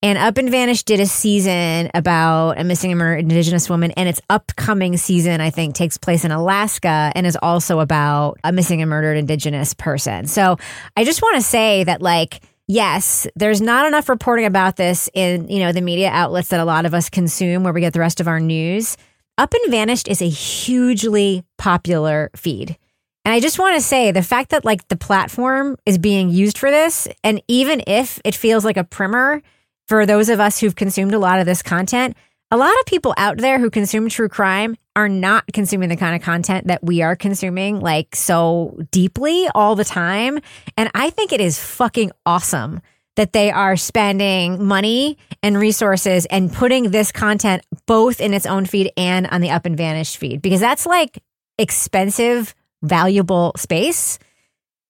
[0.02, 4.08] And Up and Vanished did a season about a missing and murdered Indigenous woman, and
[4.08, 8.82] its upcoming season, I think, takes place in Alaska and is also about a missing
[8.82, 10.26] and murdered Indigenous person.
[10.26, 10.56] So
[10.96, 15.50] I just want to say that, like, yes, there's not enough reporting about this in
[15.50, 18.00] you know the media outlets that a lot of us consume, where we get the
[18.00, 18.96] rest of our news.
[19.38, 22.78] Up and Vanished is a hugely popular feed.
[23.26, 26.58] And I just want to say the fact that like the platform is being used
[26.58, 29.42] for this, and even if it feels like a primer
[29.90, 32.16] for those of us who've consumed a lot of this content,
[32.52, 36.16] a lot of people out there who consume true crime are not consuming the kind
[36.16, 40.40] of content that we are consuming like so deeply all the time.
[40.78, 42.82] And I think it is fucking awesome
[43.16, 48.66] that they are spending money and resources and putting this content both in its own
[48.66, 51.24] feed and on the Up and Vanished feed because that's like
[51.58, 54.20] expensive, valuable space.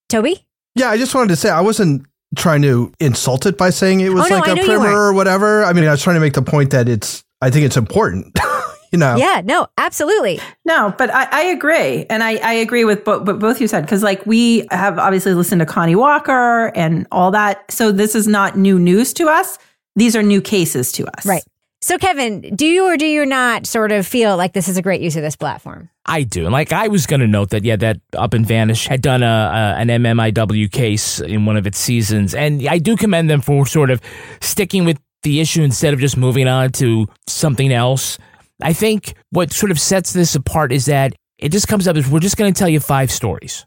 [0.09, 0.45] Toby?
[0.75, 2.05] Yeah, I just wanted to say I wasn't
[2.35, 4.95] trying to insult it by saying it was Oh, no, like I a know primer
[4.95, 5.63] or whatever.
[5.63, 7.23] I mean, I was trying to make the point that it's.
[7.41, 8.37] I think it's important.
[8.91, 9.15] you know.
[9.15, 10.39] Yeah, no, absolutely.
[10.65, 12.05] No, but I, I agree.
[12.09, 13.81] And I, I agree with bo- what both you said.
[13.81, 17.71] Because, like, we have obviously listened to Connie Walker and all that.
[17.71, 19.57] So, this is not new news to us.
[19.95, 21.25] These are new cases to us.
[21.25, 21.43] Right.
[21.81, 24.81] So, Kevin, do you or do you not sort of feel like this is a
[24.81, 25.89] great use of this platform?
[26.05, 26.43] I do.
[26.43, 29.23] And like I was going to note that, yeah, that Up and Vanish had done
[29.23, 33.41] a, a an MMIW case in one of its seasons, and I do commend them
[33.41, 34.01] for sort of
[34.41, 38.17] sticking with the issue instead of just moving on to something else.
[38.61, 42.09] I think what sort of sets this apart is that it just comes up as
[42.09, 43.65] we're just going to tell you five stories.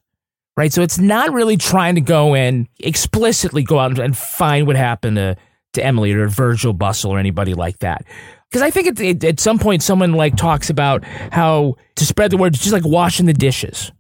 [0.55, 0.71] Right.
[0.71, 5.17] So it's not really trying to go and explicitly go out and find what happened
[5.17, 5.37] to,
[5.73, 8.05] to Emmilee or Virgil Bustle or anybody like that.
[8.51, 12.53] Because I think at some point someone like talks about how to spread the word,
[12.53, 13.91] just like washing the dishes,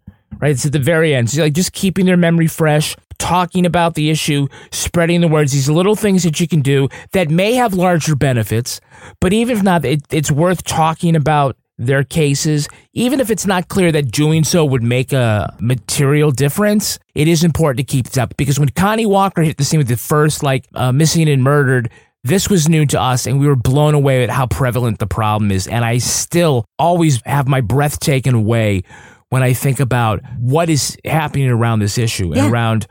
[0.40, 0.50] right?
[0.50, 1.30] It's at the very end.
[1.30, 5.70] So like just keeping their memory fresh, talking about the issue, spreading the words, these
[5.70, 8.80] little things that you can do that may have larger benefits,
[9.20, 13.68] but even if not, it, it's worth talking about their cases, even if it's not
[13.68, 18.18] clear that doing so would make a material difference, it is important to keep it
[18.18, 21.42] up because when Connie Walker hit the scene with the first like uh, missing and
[21.42, 21.90] murdered,
[22.24, 25.50] this was new to us and we were blown away at how prevalent the problem
[25.50, 25.66] is.
[25.66, 28.82] And I still always have my breath taken away
[29.30, 32.44] when I think about what is happening around this issue Yeah.
[32.44, 32.86] and around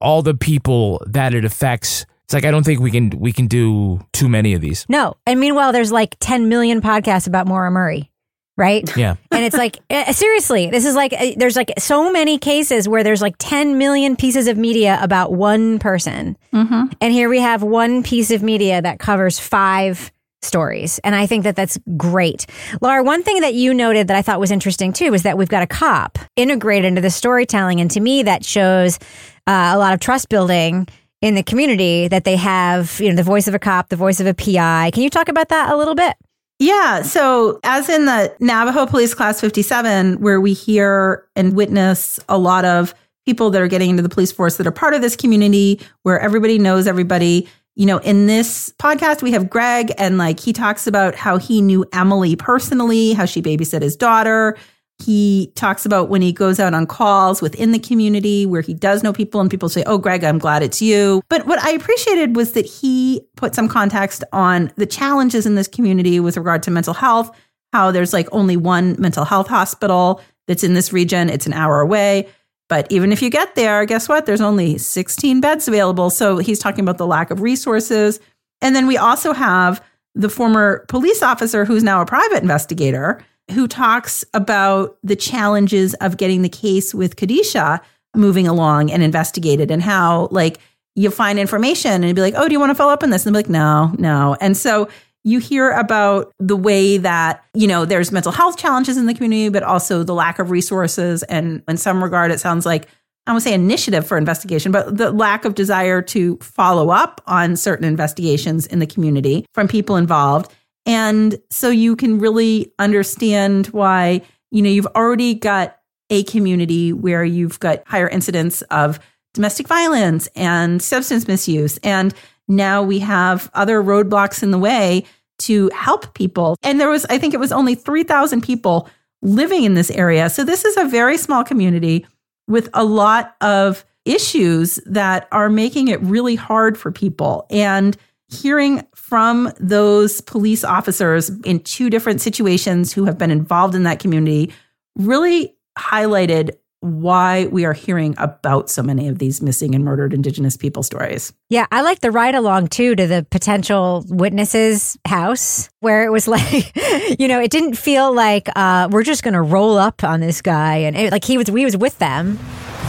[0.00, 2.04] all the people that it affects.
[2.24, 4.84] It's like I don't think we can we can do too many of these.
[4.88, 5.16] No.
[5.26, 8.10] And meanwhile, there's like 10 million podcasts about Maura Murray,
[8.56, 8.84] right?
[8.96, 9.16] Yeah.
[9.30, 13.02] and it's like, eh, seriously, this is like, eh, there's like so many cases where
[13.02, 16.36] there's like 10 million pieces of media about one person.
[16.52, 16.84] Mm-hmm.
[17.00, 20.12] And here we have one piece of media that covers five
[20.44, 21.00] stories.
[21.02, 22.46] And I think that that's great.
[22.80, 25.48] Lara, one thing that you noted that I thought was interesting too is that we've
[25.48, 27.80] got a cop integrated into the storytelling.
[27.80, 28.98] And to me, that shows
[29.46, 30.86] uh, a lot of trust building
[31.22, 34.20] in the community that they have, you know, the voice of a cop, the voice
[34.20, 34.90] of a PI.
[34.92, 36.14] Can you talk about that a little bit?
[36.58, 37.02] Yeah.
[37.02, 42.64] So, as in the Navajo Police Class 57, where we hear and witness a lot
[42.64, 42.94] of
[43.26, 46.20] people that are getting into the police force that are part of this community, where
[46.20, 47.48] everybody knows everybody.
[47.76, 51.60] You know, in this podcast, we have Greg, and like he talks about how he
[51.60, 54.56] knew Emmilee personally, how she babysit his daughter.
[55.02, 59.02] He talks about when he goes out on calls within the community where he does
[59.02, 61.20] know people and people say, Oh, Greg, I'm glad it's you.
[61.28, 65.68] But what I appreciated was that he put some context on the challenges in this
[65.68, 67.36] community with regard to mental health,
[67.72, 71.80] how there's like only one mental health hospital that's in this region, it's an hour
[71.80, 72.28] away.
[72.68, 74.26] But even if you get there, guess what?
[74.26, 76.10] There's only 16 beds available.
[76.10, 78.20] So he's talking about the lack of resources.
[78.60, 83.68] And then we also have the former police officer who's now a private investigator who
[83.68, 87.80] talks about the challenges of getting the case with Kadisha
[88.16, 90.58] moving along and investigated and how like
[90.94, 93.26] you find information and be like, oh, do you want to follow up on this?
[93.26, 94.36] And they'll be like, no, no.
[94.40, 94.88] And so
[95.24, 99.48] you hear about the way that, you know, there's mental health challenges in the community,
[99.48, 101.22] but also the lack of resources.
[101.24, 102.88] And in some regard, it sounds like,
[103.26, 107.56] I won't say initiative for investigation, but the lack of desire to follow up on
[107.56, 110.52] certain investigations in the community from people involved.
[110.86, 115.78] And so you can really understand why, you know, you've already got
[116.10, 119.00] a community where you've got higher incidents of
[119.32, 121.78] domestic violence and substance misuse.
[121.78, 122.14] And
[122.46, 125.04] now we have other roadblocks in the way
[125.40, 126.56] to help people.
[126.62, 128.88] And there was, I think it was only 3,000 people
[129.22, 130.30] living in this area.
[130.30, 132.06] So this is a very small community
[132.46, 137.46] with a lot of issues that are making it really hard for people.
[137.50, 137.96] And
[138.28, 143.98] hearing from those police officers in two different situations who have been involved in that
[143.98, 144.52] community
[144.96, 150.54] really highlighted why we are hearing about so many of these missing and murdered Indigenous
[150.54, 151.32] people stories.
[151.48, 156.28] Yeah, I like the ride along too to the potential witnesses' house where it was
[156.28, 156.76] like,
[157.18, 160.42] you know, it didn't feel like uh, we're just going to roll up on this
[160.42, 162.36] guy and it, like he was, we was with them.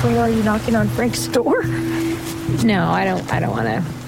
[0.04, 1.64] Where are you knocking on Frank's door?
[2.64, 3.34] No, I don't.
[3.34, 4.05] I don't want to.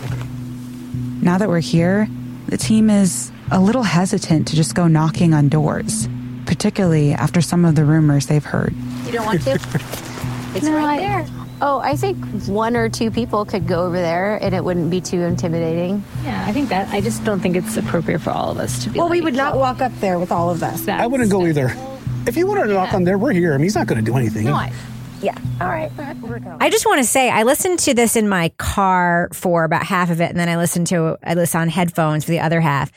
[1.28, 2.08] Now that we're here,
[2.48, 6.08] the team is a little hesitant to just go knocking on doors,
[6.46, 8.74] particularly after some of the rumors they've heard.
[9.06, 9.52] You don't want to?
[10.56, 11.26] it's No, right I- there.
[11.60, 15.02] Oh, I think one or two people could go over there, and it wouldn't be
[15.02, 16.02] too intimidating.
[16.24, 16.88] Yeah, I think that.
[16.94, 18.98] I just don't think it's appropriate for all of us to be.
[18.98, 20.88] Well, we would not walk up there with all of us.
[20.88, 21.76] I wouldn't go either.
[22.26, 23.54] If you wanted to knock on there, we're here.
[23.54, 24.48] I mean, he's not going to do anything.
[25.22, 25.38] Yeah.
[25.60, 25.92] All right.
[26.60, 30.10] I just want to say I listened to this in my car for about half
[30.10, 32.92] of it, and then I listened to I listened on headphones for the other half.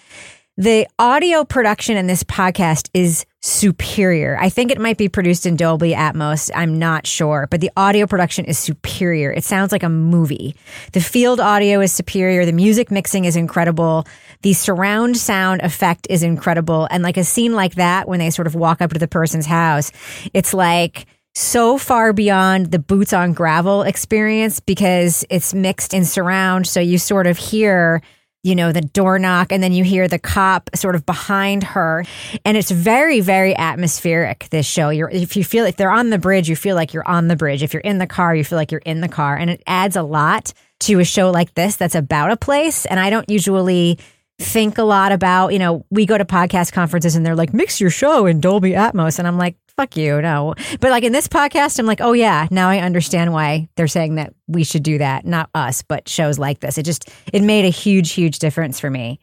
[0.57, 4.37] The audio production in this podcast is superior.
[4.39, 6.51] I think it might be produced in Dolby Atmos.
[6.55, 9.33] I'm not sure, but the audio production is superior.
[9.33, 10.55] It sounds like a movie.
[10.93, 12.45] The field audio is superior.
[12.45, 14.07] The music mixing is incredible.
[14.43, 16.87] The surround sound effect is incredible.
[16.91, 19.47] And like a scene like that, when they sort of walk up to the person's
[19.47, 19.93] house,
[20.35, 21.07] it's like,
[21.41, 26.67] so far beyond the boots on gravel experience because it's mixed in surround.
[26.67, 28.03] So you sort of hear,
[28.43, 32.05] you know, the door knock and then you hear the cop sort of behind her.
[32.45, 34.91] And it's very, very atmospheric, this show.
[34.91, 37.37] You're, if you feel, if they're on the bridge, you feel like you're on the
[37.37, 37.63] bridge.
[37.63, 39.35] If you're in the car, you feel like you're in the car.
[39.35, 42.85] And it adds a lot to a show like this that's about a place.
[42.85, 43.99] And I don't usually
[44.39, 47.81] think a lot about, you know, we go to podcast conferences and they're like, mix
[47.81, 49.19] your show in Dolby Atmos.
[49.19, 50.55] And I'm like, fuck you, no.
[50.81, 54.17] But like in this podcast, I'm like, oh yeah, now I understand why they're saying
[54.17, 55.25] that we should do that.
[55.25, 56.77] Not us, but shows like this.
[56.77, 59.21] It just, it made a huge, huge difference for me.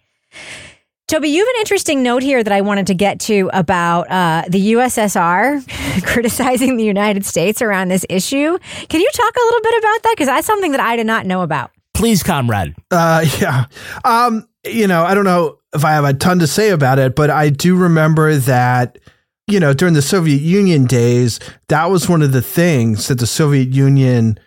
[1.08, 4.44] Toby, you have an interesting note here that I wanted to get to about uh,
[4.50, 8.58] the USSR criticizing the United States around this issue.
[8.90, 10.14] Can you talk a little bit about that?
[10.16, 11.72] Because that's something that I did not know about.
[11.94, 12.76] Please, comrade.
[12.90, 13.66] Uh, yeah.
[14.04, 17.16] Um, you know, I don't know if I have a ton to say about it,
[17.16, 18.98] but I do remember that,
[19.48, 23.28] you know, during the Soviet Union days, that was one of the things that the
[23.28, 24.38] Soviet Union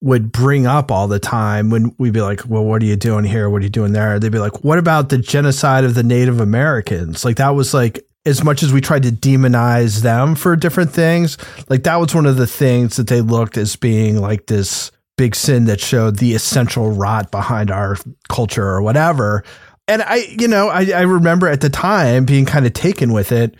[0.00, 3.24] would bring up all the time when we'd be like, well, what are you doing
[3.24, 3.50] here?
[3.50, 4.18] What are you doing there?
[4.18, 7.24] They'd be like, what about the genocide of the Native Americans?
[7.24, 11.38] Like that was like, as much as we tried to demonize them for different things,
[11.68, 15.34] like that was one of the things that they looked as being like this big
[15.34, 17.96] sin that showed the essential rot behind our
[18.28, 19.44] culture or whatever.
[19.88, 23.32] And I, you know, I, I remember at the time being kind of taken with
[23.32, 23.54] it,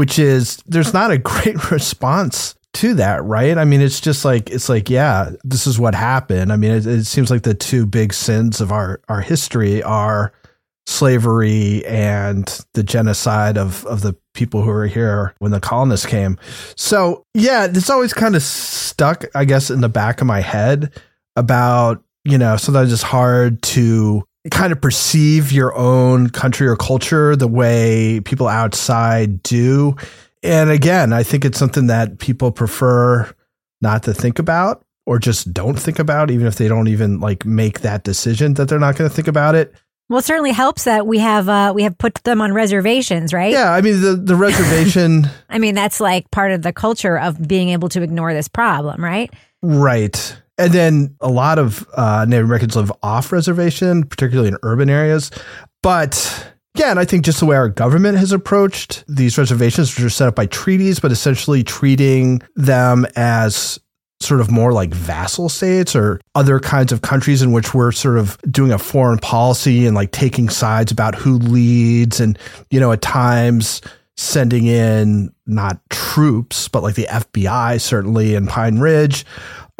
[0.00, 3.58] which is there's not a great response to that, right?
[3.58, 6.50] I mean, it's just like it's like, yeah, this is what happened.
[6.50, 10.32] I mean, it, it seems like the two big sins of our our history are
[10.86, 16.38] slavery and the genocide of of the people who were here when the colonists came.
[16.78, 20.98] So, yeah, it's always kind of stuck, I guess, in the back of my head
[21.36, 27.36] about, you know, sometimes it's hard to kind of perceive your own country or culture
[27.36, 29.96] the way people outside do
[30.42, 33.30] and again, I think it's something that people prefer
[33.80, 37.44] not to think about or just don't think about, even if they don't even like
[37.44, 39.74] make that decision that they're not going to think about it.
[40.08, 43.52] Well, it certainly helps that we have uh, we have put them on reservations, right?
[43.52, 45.28] Yeah, I mean the the reservation.
[45.48, 49.04] I mean that's like part of the culture of being able to ignore this problem,
[49.04, 49.32] right?
[49.62, 50.36] Right.
[50.60, 55.30] And then a lot of uh, Native Americans live off reservation, particularly in urban areas.
[55.82, 60.04] But yeah, and I think just the way our government has approached these reservations, which
[60.04, 63.78] are set up by treaties, but essentially treating them as
[64.20, 68.18] sort of more like vassal states or other kinds of countries in which we're sort
[68.18, 72.38] of doing a foreign policy and like taking sides about who leads and,
[72.70, 73.80] you know, at times
[74.18, 79.24] sending in not troops, but like the FBI certainly in Pine Ridge.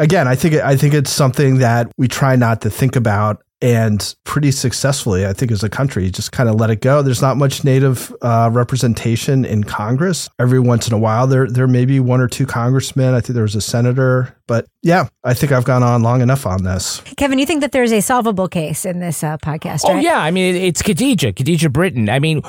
[0.00, 4.14] Again, I think I think it's something that we try not to think about and
[4.24, 7.02] pretty successfully, I think, as a country, just kind of let it go.
[7.02, 10.30] There's not much Native uh, representation in Congress.
[10.38, 13.12] Every once in a while, there there may be one or two congressmen.
[13.12, 16.46] I think there was a senator, but yeah, I think I've gone on long enough
[16.46, 17.02] on this.
[17.18, 19.82] Kevin, you think that there's a solvable case in this uh, podcast?
[19.84, 20.02] Oh right?
[20.02, 22.08] yeah, I mean it's Khadijah, Khadijah Britton.
[22.08, 22.40] I mean,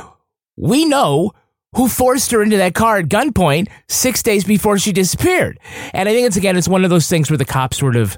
[0.56, 1.32] we know
[1.76, 5.60] who forced her into that car at gunpoint six days before she disappeared.
[5.94, 8.18] And I think it's again, it's one of those things where the cops sort of,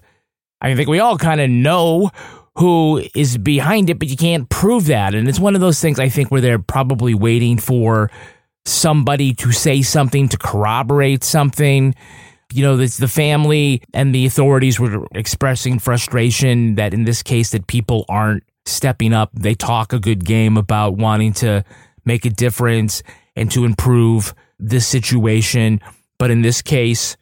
[0.61, 2.09] I think we all kind of know
[2.55, 5.13] who is behind it, but you can't prove that.
[5.15, 8.09] And it's one of those things I think where they're probably waiting for
[8.65, 11.95] somebody to say something to corroborate something.
[12.53, 17.65] You know, the family and the authorities were expressing frustration that in this case that
[17.67, 19.31] people aren't stepping up.
[19.33, 21.63] They talk a good game about wanting to
[22.05, 23.01] make a difference
[23.35, 25.79] and to improve this situation.
[26.17, 27.17] But in this case,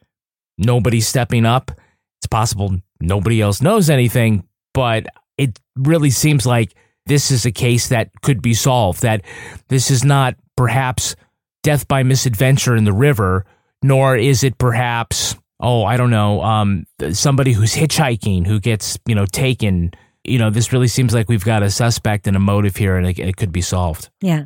[0.57, 1.71] nobody's stepping up.
[2.19, 6.75] It's possible nobody else knows anything, but it really seems like
[7.07, 9.23] this is a case that could be solved, that
[9.69, 11.15] this is not perhaps
[11.63, 13.45] death by misadventure in the river,
[13.81, 19.15] nor is it perhaps, oh, I don't know, um, somebody who's hitchhiking who gets, you
[19.15, 19.91] know, taken.
[20.23, 23.07] You know, this really seems like we've got a suspect and a motive here, and
[23.07, 24.11] it, it could be solved.
[24.21, 24.45] Yeah.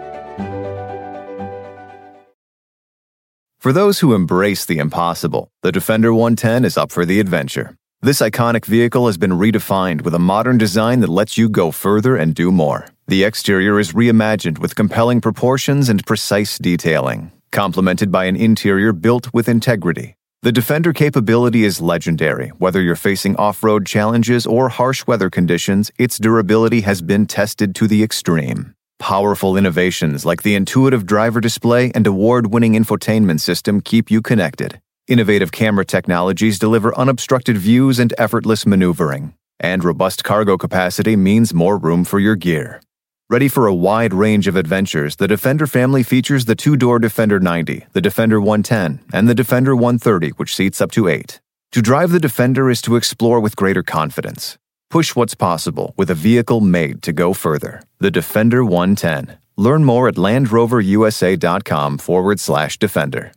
[3.61, 7.77] For those who embrace the impossible, the Defender 110 is up for the adventure.
[8.01, 12.15] This iconic vehicle has been redefined with a modern design that lets you go further
[12.15, 12.87] and do more.
[13.05, 19.31] The exterior is reimagined with compelling proportions and precise detailing, complemented by an interior built
[19.31, 20.15] with integrity.
[20.41, 22.47] The Defender capability is legendary.
[22.57, 27.75] Whether you're facing off road challenges or harsh weather conditions, its durability has been tested
[27.75, 28.73] to the extreme.
[29.01, 34.79] Powerful innovations like the intuitive driver display and award winning infotainment system keep you connected.
[35.07, 39.33] Innovative camera technologies deliver unobstructed views and effortless maneuvering.
[39.59, 42.79] And robust cargo capacity means more room for your gear.
[43.27, 47.39] Ready for a wide range of adventures, the Defender family features the two door Defender
[47.39, 51.41] 90, the Defender 110, and the Defender 130, which seats up to eight.
[51.71, 54.59] To drive the Defender is to explore with greater confidence.
[54.91, 57.81] Push what's possible with a vehicle made to go further.
[57.99, 59.37] The Defender 110.
[59.55, 63.31] Learn more at LandRoverUSA.com forward slash defender.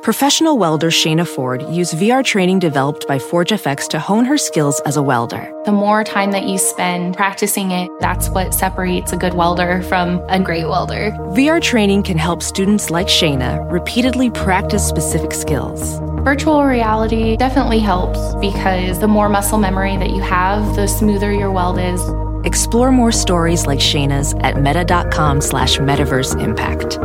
[0.00, 4.96] Professional welder Shayna Ford used VR training developed by ForgeFX to hone her skills as
[4.96, 5.50] a welder.
[5.64, 10.22] The more time that you spend practicing it, that's what separates a good welder from
[10.28, 11.10] a great welder.
[11.32, 15.98] VR training can help students like Shayna repeatedly practice specific skills.
[16.24, 21.52] Virtual reality definitely helps because the more muscle memory that you have, the smoother your
[21.52, 22.00] weld is.
[22.46, 26.98] Explore more stories like Shayna's at meta.com slash metaverse impact.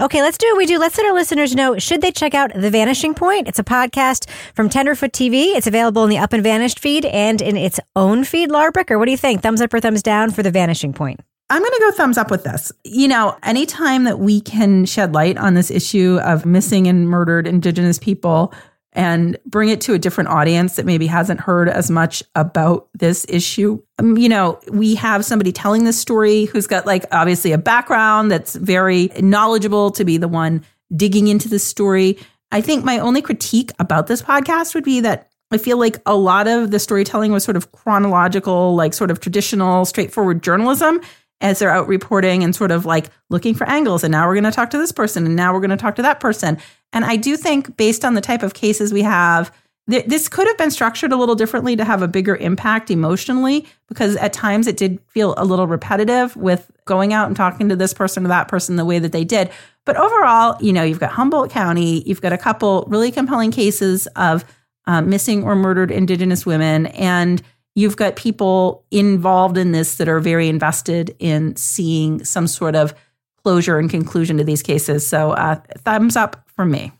[0.00, 0.78] Okay, let's do what we do.
[0.78, 3.48] Let's let our listeners know should they check out The Vanishing Point?
[3.48, 5.56] It's a podcast from Tenderfoot TV.
[5.56, 8.96] It's available in the Up and Vanished feed and in its own feed, Lara Bricker
[8.96, 9.42] what do you think?
[9.42, 11.18] Thumbs up or thumbs down for The Vanishing Point?
[11.52, 12.72] I'm going to go thumbs up with this.
[12.82, 17.46] You know, anytime that we can shed light on this issue of missing and murdered
[17.46, 18.54] Indigenous people
[18.94, 23.26] and bring it to a different audience that maybe hasn't heard as much about this
[23.28, 23.82] issue.
[23.98, 28.30] Um, you know, we have somebody telling this story who's got like obviously a background
[28.30, 30.64] that's very knowledgeable to be the one
[30.96, 32.16] digging into this story.
[32.50, 36.16] I think my only critique about this podcast would be that I feel like a
[36.16, 41.02] lot of the storytelling was sort of chronological, like sort of traditional, straightforward journalism
[41.42, 44.04] as they're out reporting and sort of like looking for angles.
[44.04, 45.96] And now we're going to talk to this person, and now we're going to talk
[45.96, 46.56] to that person.
[46.92, 49.52] And I do think, based on the type of cases we have,
[49.90, 53.66] th- this could have been structured a little differently to have a bigger impact emotionally,
[53.88, 57.76] because at times it did feel a little repetitive with going out and talking to
[57.76, 59.50] this person or that person the way that they did.
[59.84, 64.06] But overall, you know, you've got Humboldt County, you've got a couple really compelling cases
[64.14, 64.44] of
[64.86, 67.42] uh, missing or murdered Indigenous women, and
[67.74, 72.94] you've got people involved in this that are very invested in seeing some sort of
[73.42, 75.06] closure and conclusion to these cases.
[75.06, 76.92] So, uh, thumbs up from me.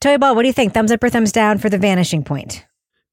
[0.00, 0.74] Toby Ball, what do you think?
[0.74, 2.64] Thumbs up or thumbs down for the vanishing point?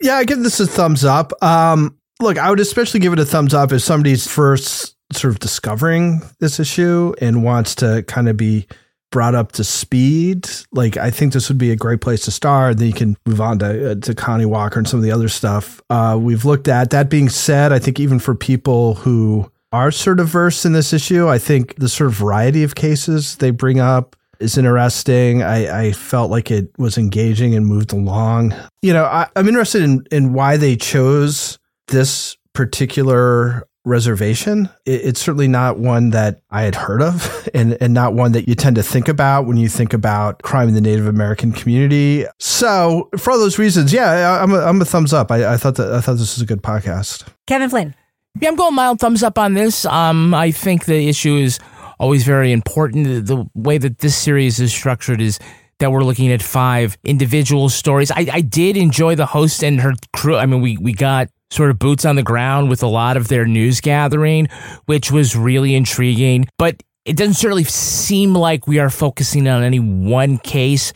[0.01, 1.31] Yeah, I give this a thumbs up.
[1.43, 5.39] Um, look, I would especially give it a thumbs up if somebody's first sort of
[5.39, 8.67] discovering this issue and wants to kind of be
[9.11, 12.77] brought up to speed, like I think this would be a great place to start.
[12.77, 15.29] Then you can move on to uh, to Connie Walker and some of the other
[15.29, 16.89] stuff uh, we've looked at.
[16.91, 20.93] That being said, I think even for people who are sort of versed in this
[20.93, 25.43] issue, I think the sort of variety of cases they bring up is interesting.
[25.43, 28.55] I, I felt like it was engaging and moved along.
[28.81, 34.69] You know, I, I'm interested in in why they chose this particular reservation.
[34.85, 38.47] It, it's certainly not one that I had heard of and, and not one that
[38.47, 42.25] you tend to think about when you think about crime in the Native American community.
[42.39, 45.31] So for all those reasons, yeah, I'm a, I'm a thumbs up.
[45.31, 47.27] I, I thought that I thought this was a good podcast.
[47.47, 47.95] Kevin Flynn.
[48.39, 49.85] Yeah, I'm going mild thumbs up on this.
[49.85, 51.59] Um, I think the issue is
[51.99, 53.05] always very important.
[53.05, 55.39] The, the way that this series is structured is
[55.79, 58.11] that we're looking at five individual stories.
[58.11, 60.35] I, I did enjoy the host and her crew.
[60.35, 63.27] I mean, we, we got sort of boots on the ground with a lot of
[63.27, 64.47] their news gathering,
[64.85, 66.47] which was really intriguing.
[66.57, 70.93] But it doesn't certainly seem like we are focusing on any one case.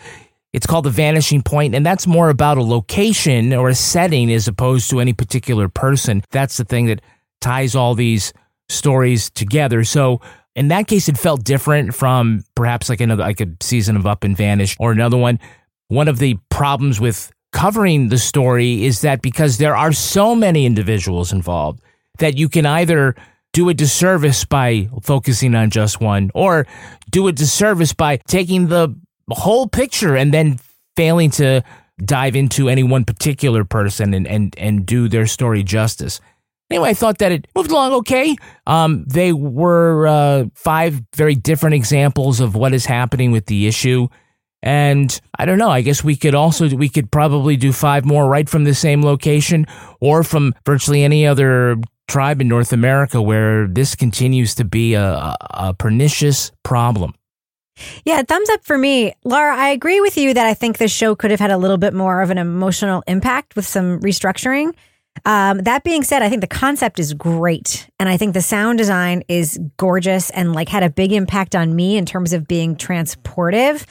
[0.51, 4.47] It's called the vanishing point, and that's more about a location or a setting as
[4.47, 6.23] opposed to any particular person.
[6.29, 7.01] That's the thing that
[7.41, 8.31] ties all these
[8.69, 9.83] stories together.
[9.83, 10.21] So
[10.55, 14.23] in that case, it felt different from perhaps like another like a season of Up
[14.23, 15.39] and Vanish or another one.
[15.87, 20.65] One of the problems with covering the story is that because there are so many
[20.65, 21.81] individuals involved
[22.19, 23.15] that you can either
[23.53, 26.65] do a disservice by focusing on just one or
[27.11, 28.95] do a disservice by taking the
[29.29, 30.59] whole picture and then
[30.95, 31.63] failing to
[32.03, 36.19] dive into any one particular person and, and, and do their story justice.
[36.73, 38.35] Anyway, I thought that it moved along okay.
[38.65, 44.07] Um, they were uh, five very different examples of what is happening with the issue.
[44.63, 48.27] And I don't know, I guess we could also, we could probably do five more
[48.27, 49.67] right from the same location
[50.01, 51.75] or from virtually any other
[52.07, 57.13] tribe in North America where this continues to be a, a pernicious problem.
[58.03, 59.13] Yeah, thumbs up for me.
[59.23, 61.77] Lara, I agree with you that I think this show could have had a little
[61.77, 64.73] bit more of an emotional impact with some restructuring.
[65.25, 67.89] Um, that being said, I think the concept is great.
[67.99, 71.75] And I think the sound design is gorgeous and like had a big impact on
[71.75, 73.85] me in terms of being transportive.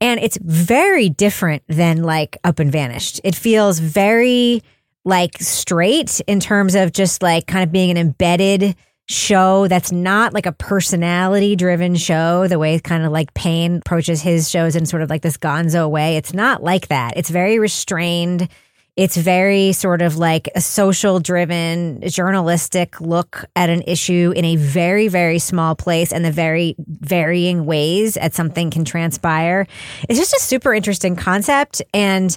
[0.00, 3.20] And it's very different than like Up and Vanished.
[3.24, 4.62] It feels very
[5.04, 8.74] like straight in terms of just like kind of being an embedded
[9.06, 14.22] show that's not like a personality driven show the way kind of like Payne approaches
[14.22, 16.16] his shows in sort of like this gonzo way.
[16.16, 17.12] It's not like that.
[17.16, 18.48] It's very restrained.
[18.96, 24.54] It's very sort of like a social driven, journalistic look at an issue in a
[24.54, 29.66] very, very small place and the very varying ways that something can transpire.
[30.08, 31.82] It's just a super interesting concept.
[31.92, 32.36] And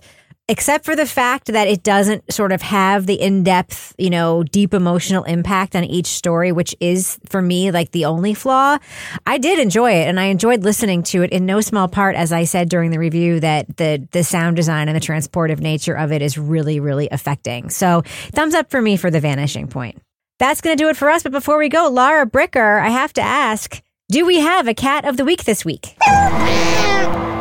[0.50, 4.74] except for the fact that it doesn't sort of have the in-depth, you know, deep
[4.74, 8.78] emotional impact on each story, which is for me like the only flaw.
[9.26, 12.32] I did enjoy it and I enjoyed listening to it in no small part as
[12.32, 16.12] I said during the review that the the sound design and the transportive nature of
[16.12, 17.70] it is really really affecting.
[17.70, 20.02] So, thumbs up for me for The Vanishing Point.
[20.40, 23.12] That's going to do it for us, but before we go, Lara Bricker, I have
[23.14, 25.98] to ask, do we have a cat of the week this week?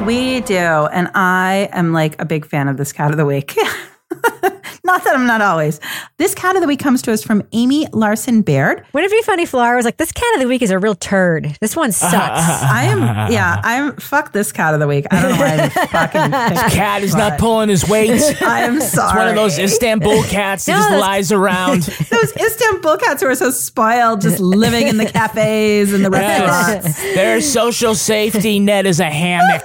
[0.07, 0.55] We do.
[0.55, 3.57] And I am like a big fan of this cat of the week.
[4.85, 5.81] not that I'm not always.
[6.19, 8.85] This cat of the week comes to us from Amy Larson Baird.
[8.93, 10.79] Wouldn't it be funny if Lara was like, this cat of the week is a
[10.79, 11.57] real turd.
[11.61, 12.13] This one sucks.
[12.15, 15.07] I am, yeah, I'm, fuck this cat of the week.
[15.11, 16.31] I don't know why I'm fucking.
[16.31, 18.11] This cat is not pulling his weight.
[18.43, 19.09] I'm sorry.
[19.09, 21.83] It's one of those Istanbul cats that No, just those- lies around.
[21.83, 27.03] Those Istanbul cats who are so spoiled, just living in the cafes and the restaurants.
[27.03, 27.15] Yes.
[27.15, 29.63] Their social safety net is a hammock.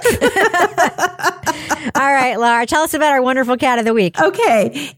[1.94, 4.18] All right, Lara, tell us about our wonderful cat of the week.
[4.20, 4.41] Okay.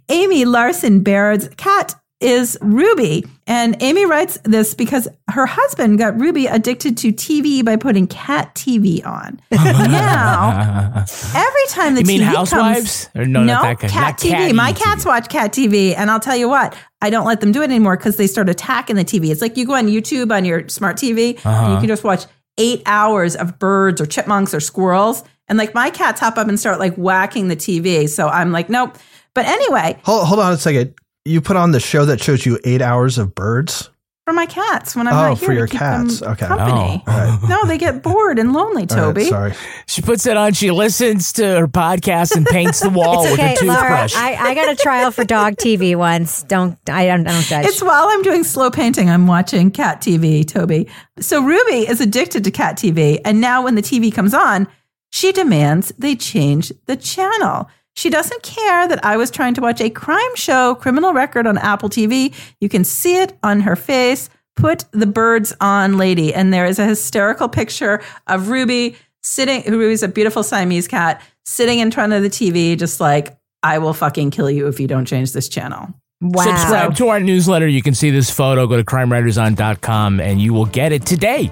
[0.09, 3.25] Amy Larson Baird's cat is Ruby.
[3.47, 8.55] And Amy writes this because her husband got Ruby addicted to TV by putting cat
[8.55, 9.39] TV on.
[9.51, 13.11] now, every time the You mean TV Housewives?
[13.13, 13.93] comes, no, that kind.
[13.93, 14.31] cat TV.
[14.31, 14.77] cat My TV.
[14.83, 17.65] cats watch cat TV, and I'll tell you what, I don't let them do it
[17.67, 19.31] anymore because they start attacking the TV.
[19.31, 21.73] It's like you go on YouTube on your smart TV, and Uh-huh.
[21.73, 22.25] you can just watch
[22.57, 26.59] eight hours of birds or chipmunks or squirrels, and like my cats hop up and
[26.59, 28.09] start like whacking the TV.
[28.09, 28.97] So I'm like, nope.
[29.35, 30.95] But anyway, Hold, hold on a second.
[31.25, 33.91] You put on the show that shows you eight hours of birds.
[34.27, 36.21] for my cats when I'm Oh, not here for to your keep cats.
[36.21, 36.47] them Okay.
[36.47, 37.03] company.
[37.07, 37.39] Oh, all right.
[37.49, 39.25] No, they get bored and lonely, All right, Toby.
[39.27, 39.53] sorry.
[39.87, 43.41] She puts it on, she listens to her podcast and paints the wall It's with
[43.41, 43.81] okay, a Lara.
[44.09, 44.15] toothbrush.
[44.17, 46.43] I, I got a trial for dog TV once.
[46.45, 47.67] Don't I don't, I don't judge.
[47.67, 50.89] It's while I'm doing slow painting, I'm watching cat TV, Toby.
[51.21, 53.21] So Ruby is addicted to cat TV.
[53.27, 54.69] And now when the TV comes on,
[55.11, 57.69] she demands they change the channel.
[57.97, 61.59] She doesn't care that I was trying to watch a crime show, Criminal Record on
[61.59, 62.35] Apple TV.
[62.61, 64.29] You can see it on her face.
[64.57, 66.35] Put the birds on, lady.
[66.35, 71.79] And there is a hysterical picture of Ruby sitting, Ruby's a beautiful Siamese cat, sitting
[71.79, 75.07] in front of the TV, just like, I will fucking kill you if you don't
[75.07, 75.89] change this channel.
[76.23, 77.67] Subscribe to our newsletter.
[77.67, 78.67] You can see this photo.
[78.67, 81.51] Go to crimewriterson.com and you will get it today.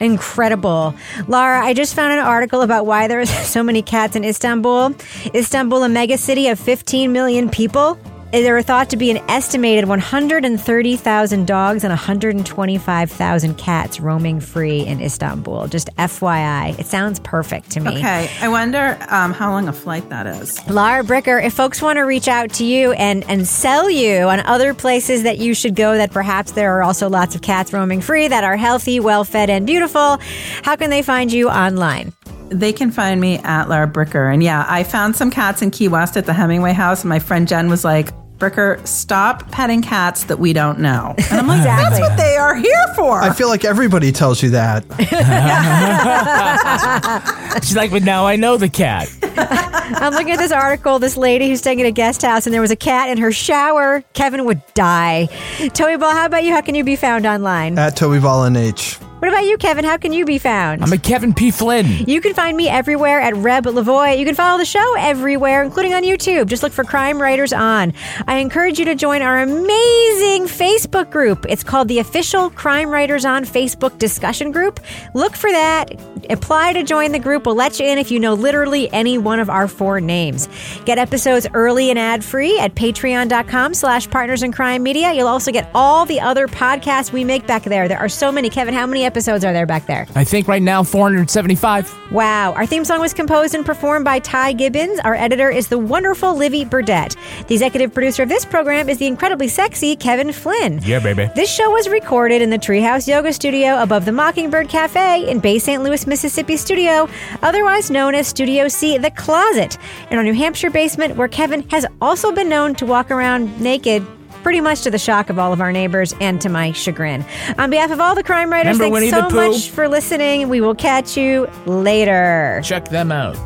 [0.00, 0.94] Incredible.
[1.28, 4.94] Laura, I just found an article about why there are so many cats in Istanbul.
[5.34, 7.98] Istanbul, a mega city of 15 million people.
[8.42, 15.00] There are thought to be an estimated 130,000 dogs and 125,000 cats roaming free in
[15.00, 15.68] Istanbul.
[15.68, 16.76] Just FYI.
[16.76, 17.98] It sounds perfect to me.
[17.98, 20.68] Okay, I wonder um, how long a flight that is.
[20.68, 24.40] Lara Bricker, if folks want to reach out to you and, and sell you on
[24.40, 28.00] other places that you should go, that perhaps there are also lots of cats roaming
[28.00, 30.18] free that are healthy, well fed, and beautiful,
[30.64, 32.12] how can they find you online?
[32.48, 34.32] They can find me at Lara Bricker.
[34.32, 37.02] And yeah, I found some cats in Key West at the Hemingway house.
[37.02, 41.14] And my friend Jen was like, Bricker, stop petting cats that we don't know.
[41.30, 43.20] And I'm like, that's what they are here for.
[43.20, 44.84] I feel like everybody tells you that.
[47.64, 49.08] She's like, but now I know the cat.
[49.36, 50.98] I'm looking at this article.
[50.98, 53.32] This lady who's staying at a guest house, and there was a cat in her
[53.32, 54.02] shower.
[54.14, 55.26] Kevin would die.
[55.72, 56.52] Toby Ball, how about you?
[56.52, 57.78] How can you be found online?
[57.78, 58.98] At Toby Ball and H.
[59.24, 59.86] What about you, Kevin?
[59.86, 60.82] How can you be found?
[60.82, 61.50] I'm a Kevin P.
[61.50, 61.86] Flynn.
[62.06, 64.18] You can find me everywhere at Reb Lavoy.
[64.18, 66.46] You can follow the show everywhere, including on YouTube.
[66.46, 67.94] Just look for Crime Writers On.
[68.28, 71.46] I encourage you to join our amazing Facebook group.
[71.48, 74.78] It's called the Official Crime Writers On Facebook Discussion Group.
[75.14, 75.98] Look for that.
[76.30, 77.46] Apply to join the group.
[77.46, 80.48] We'll let you in if you know literally any one of our four names.
[80.84, 85.12] Get episodes early and ad-free at patreon.com slash partners in crime media.
[85.12, 87.88] You'll also get all the other podcasts we make back there.
[87.88, 88.50] There are so many.
[88.50, 90.06] Kevin, how many episodes are there back there?
[90.14, 92.12] I think right now 475.
[92.12, 92.52] Wow.
[92.52, 95.00] Our theme song was composed and performed by Ty Gibbons.
[95.00, 97.16] Our editor is the wonderful Livy Burdett.
[97.48, 100.80] The executive producer of this program is the incredibly sexy Kevin Flynn.
[100.82, 101.30] Yeah, baby.
[101.34, 105.58] This show was recorded in the Treehouse Yoga Studio above the Mockingbird Cafe in Bay
[105.58, 105.82] St.
[105.82, 107.08] Louis, Mississippi studio,
[107.42, 109.76] otherwise known as Studio C, The Closet,
[110.12, 114.06] in our New Hampshire basement, where Kevin has also been known to walk around naked.
[114.44, 117.24] Pretty much to the shock of all of our neighbors and to my chagrin.
[117.58, 120.48] On behalf of all the crime writers, Remember thanks the so much for listening.
[120.48, 122.60] We will catch you later.
[122.62, 123.36] Check them out.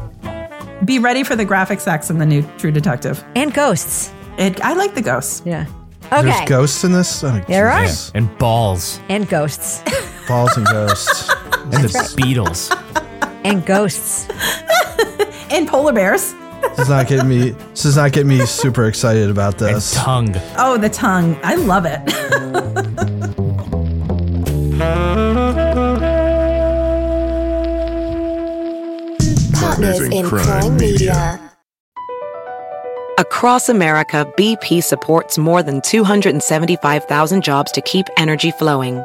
[0.85, 3.25] Be ready for the graphic sex in the new True Detective.
[3.35, 4.13] And ghosts.
[4.37, 5.41] It, I like the ghosts.
[5.47, 5.65] Yeah.
[6.13, 6.23] Okay.
[6.23, 7.25] There's ghosts in this?
[7.25, 7.85] Oh, There are.
[7.85, 8.13] Jesus.
[8.15, 9.01] And balls.
[9.09, 9.83] And ghosts.
[10.29, 11.31] Balls and ghosts.
[11.71, 12.71] And the Beatles.
[13.45, 14.27] and ghosts.
[15.51, 16.33] and polar bears.
[16.63, 17.51] This is not getting me.
[17.51, 19.93] This is not getting me super excited about this.
[19.93, 20.35] tongue.
[20.57, 21.39] Oh, the tongue.
[21.43, 22.01] I love it.
[29.55, 31.41] Partners in Crime Media.
[33.19, 39.05] Across America, BP supports more than 275,000 jobs to keep energy flowing.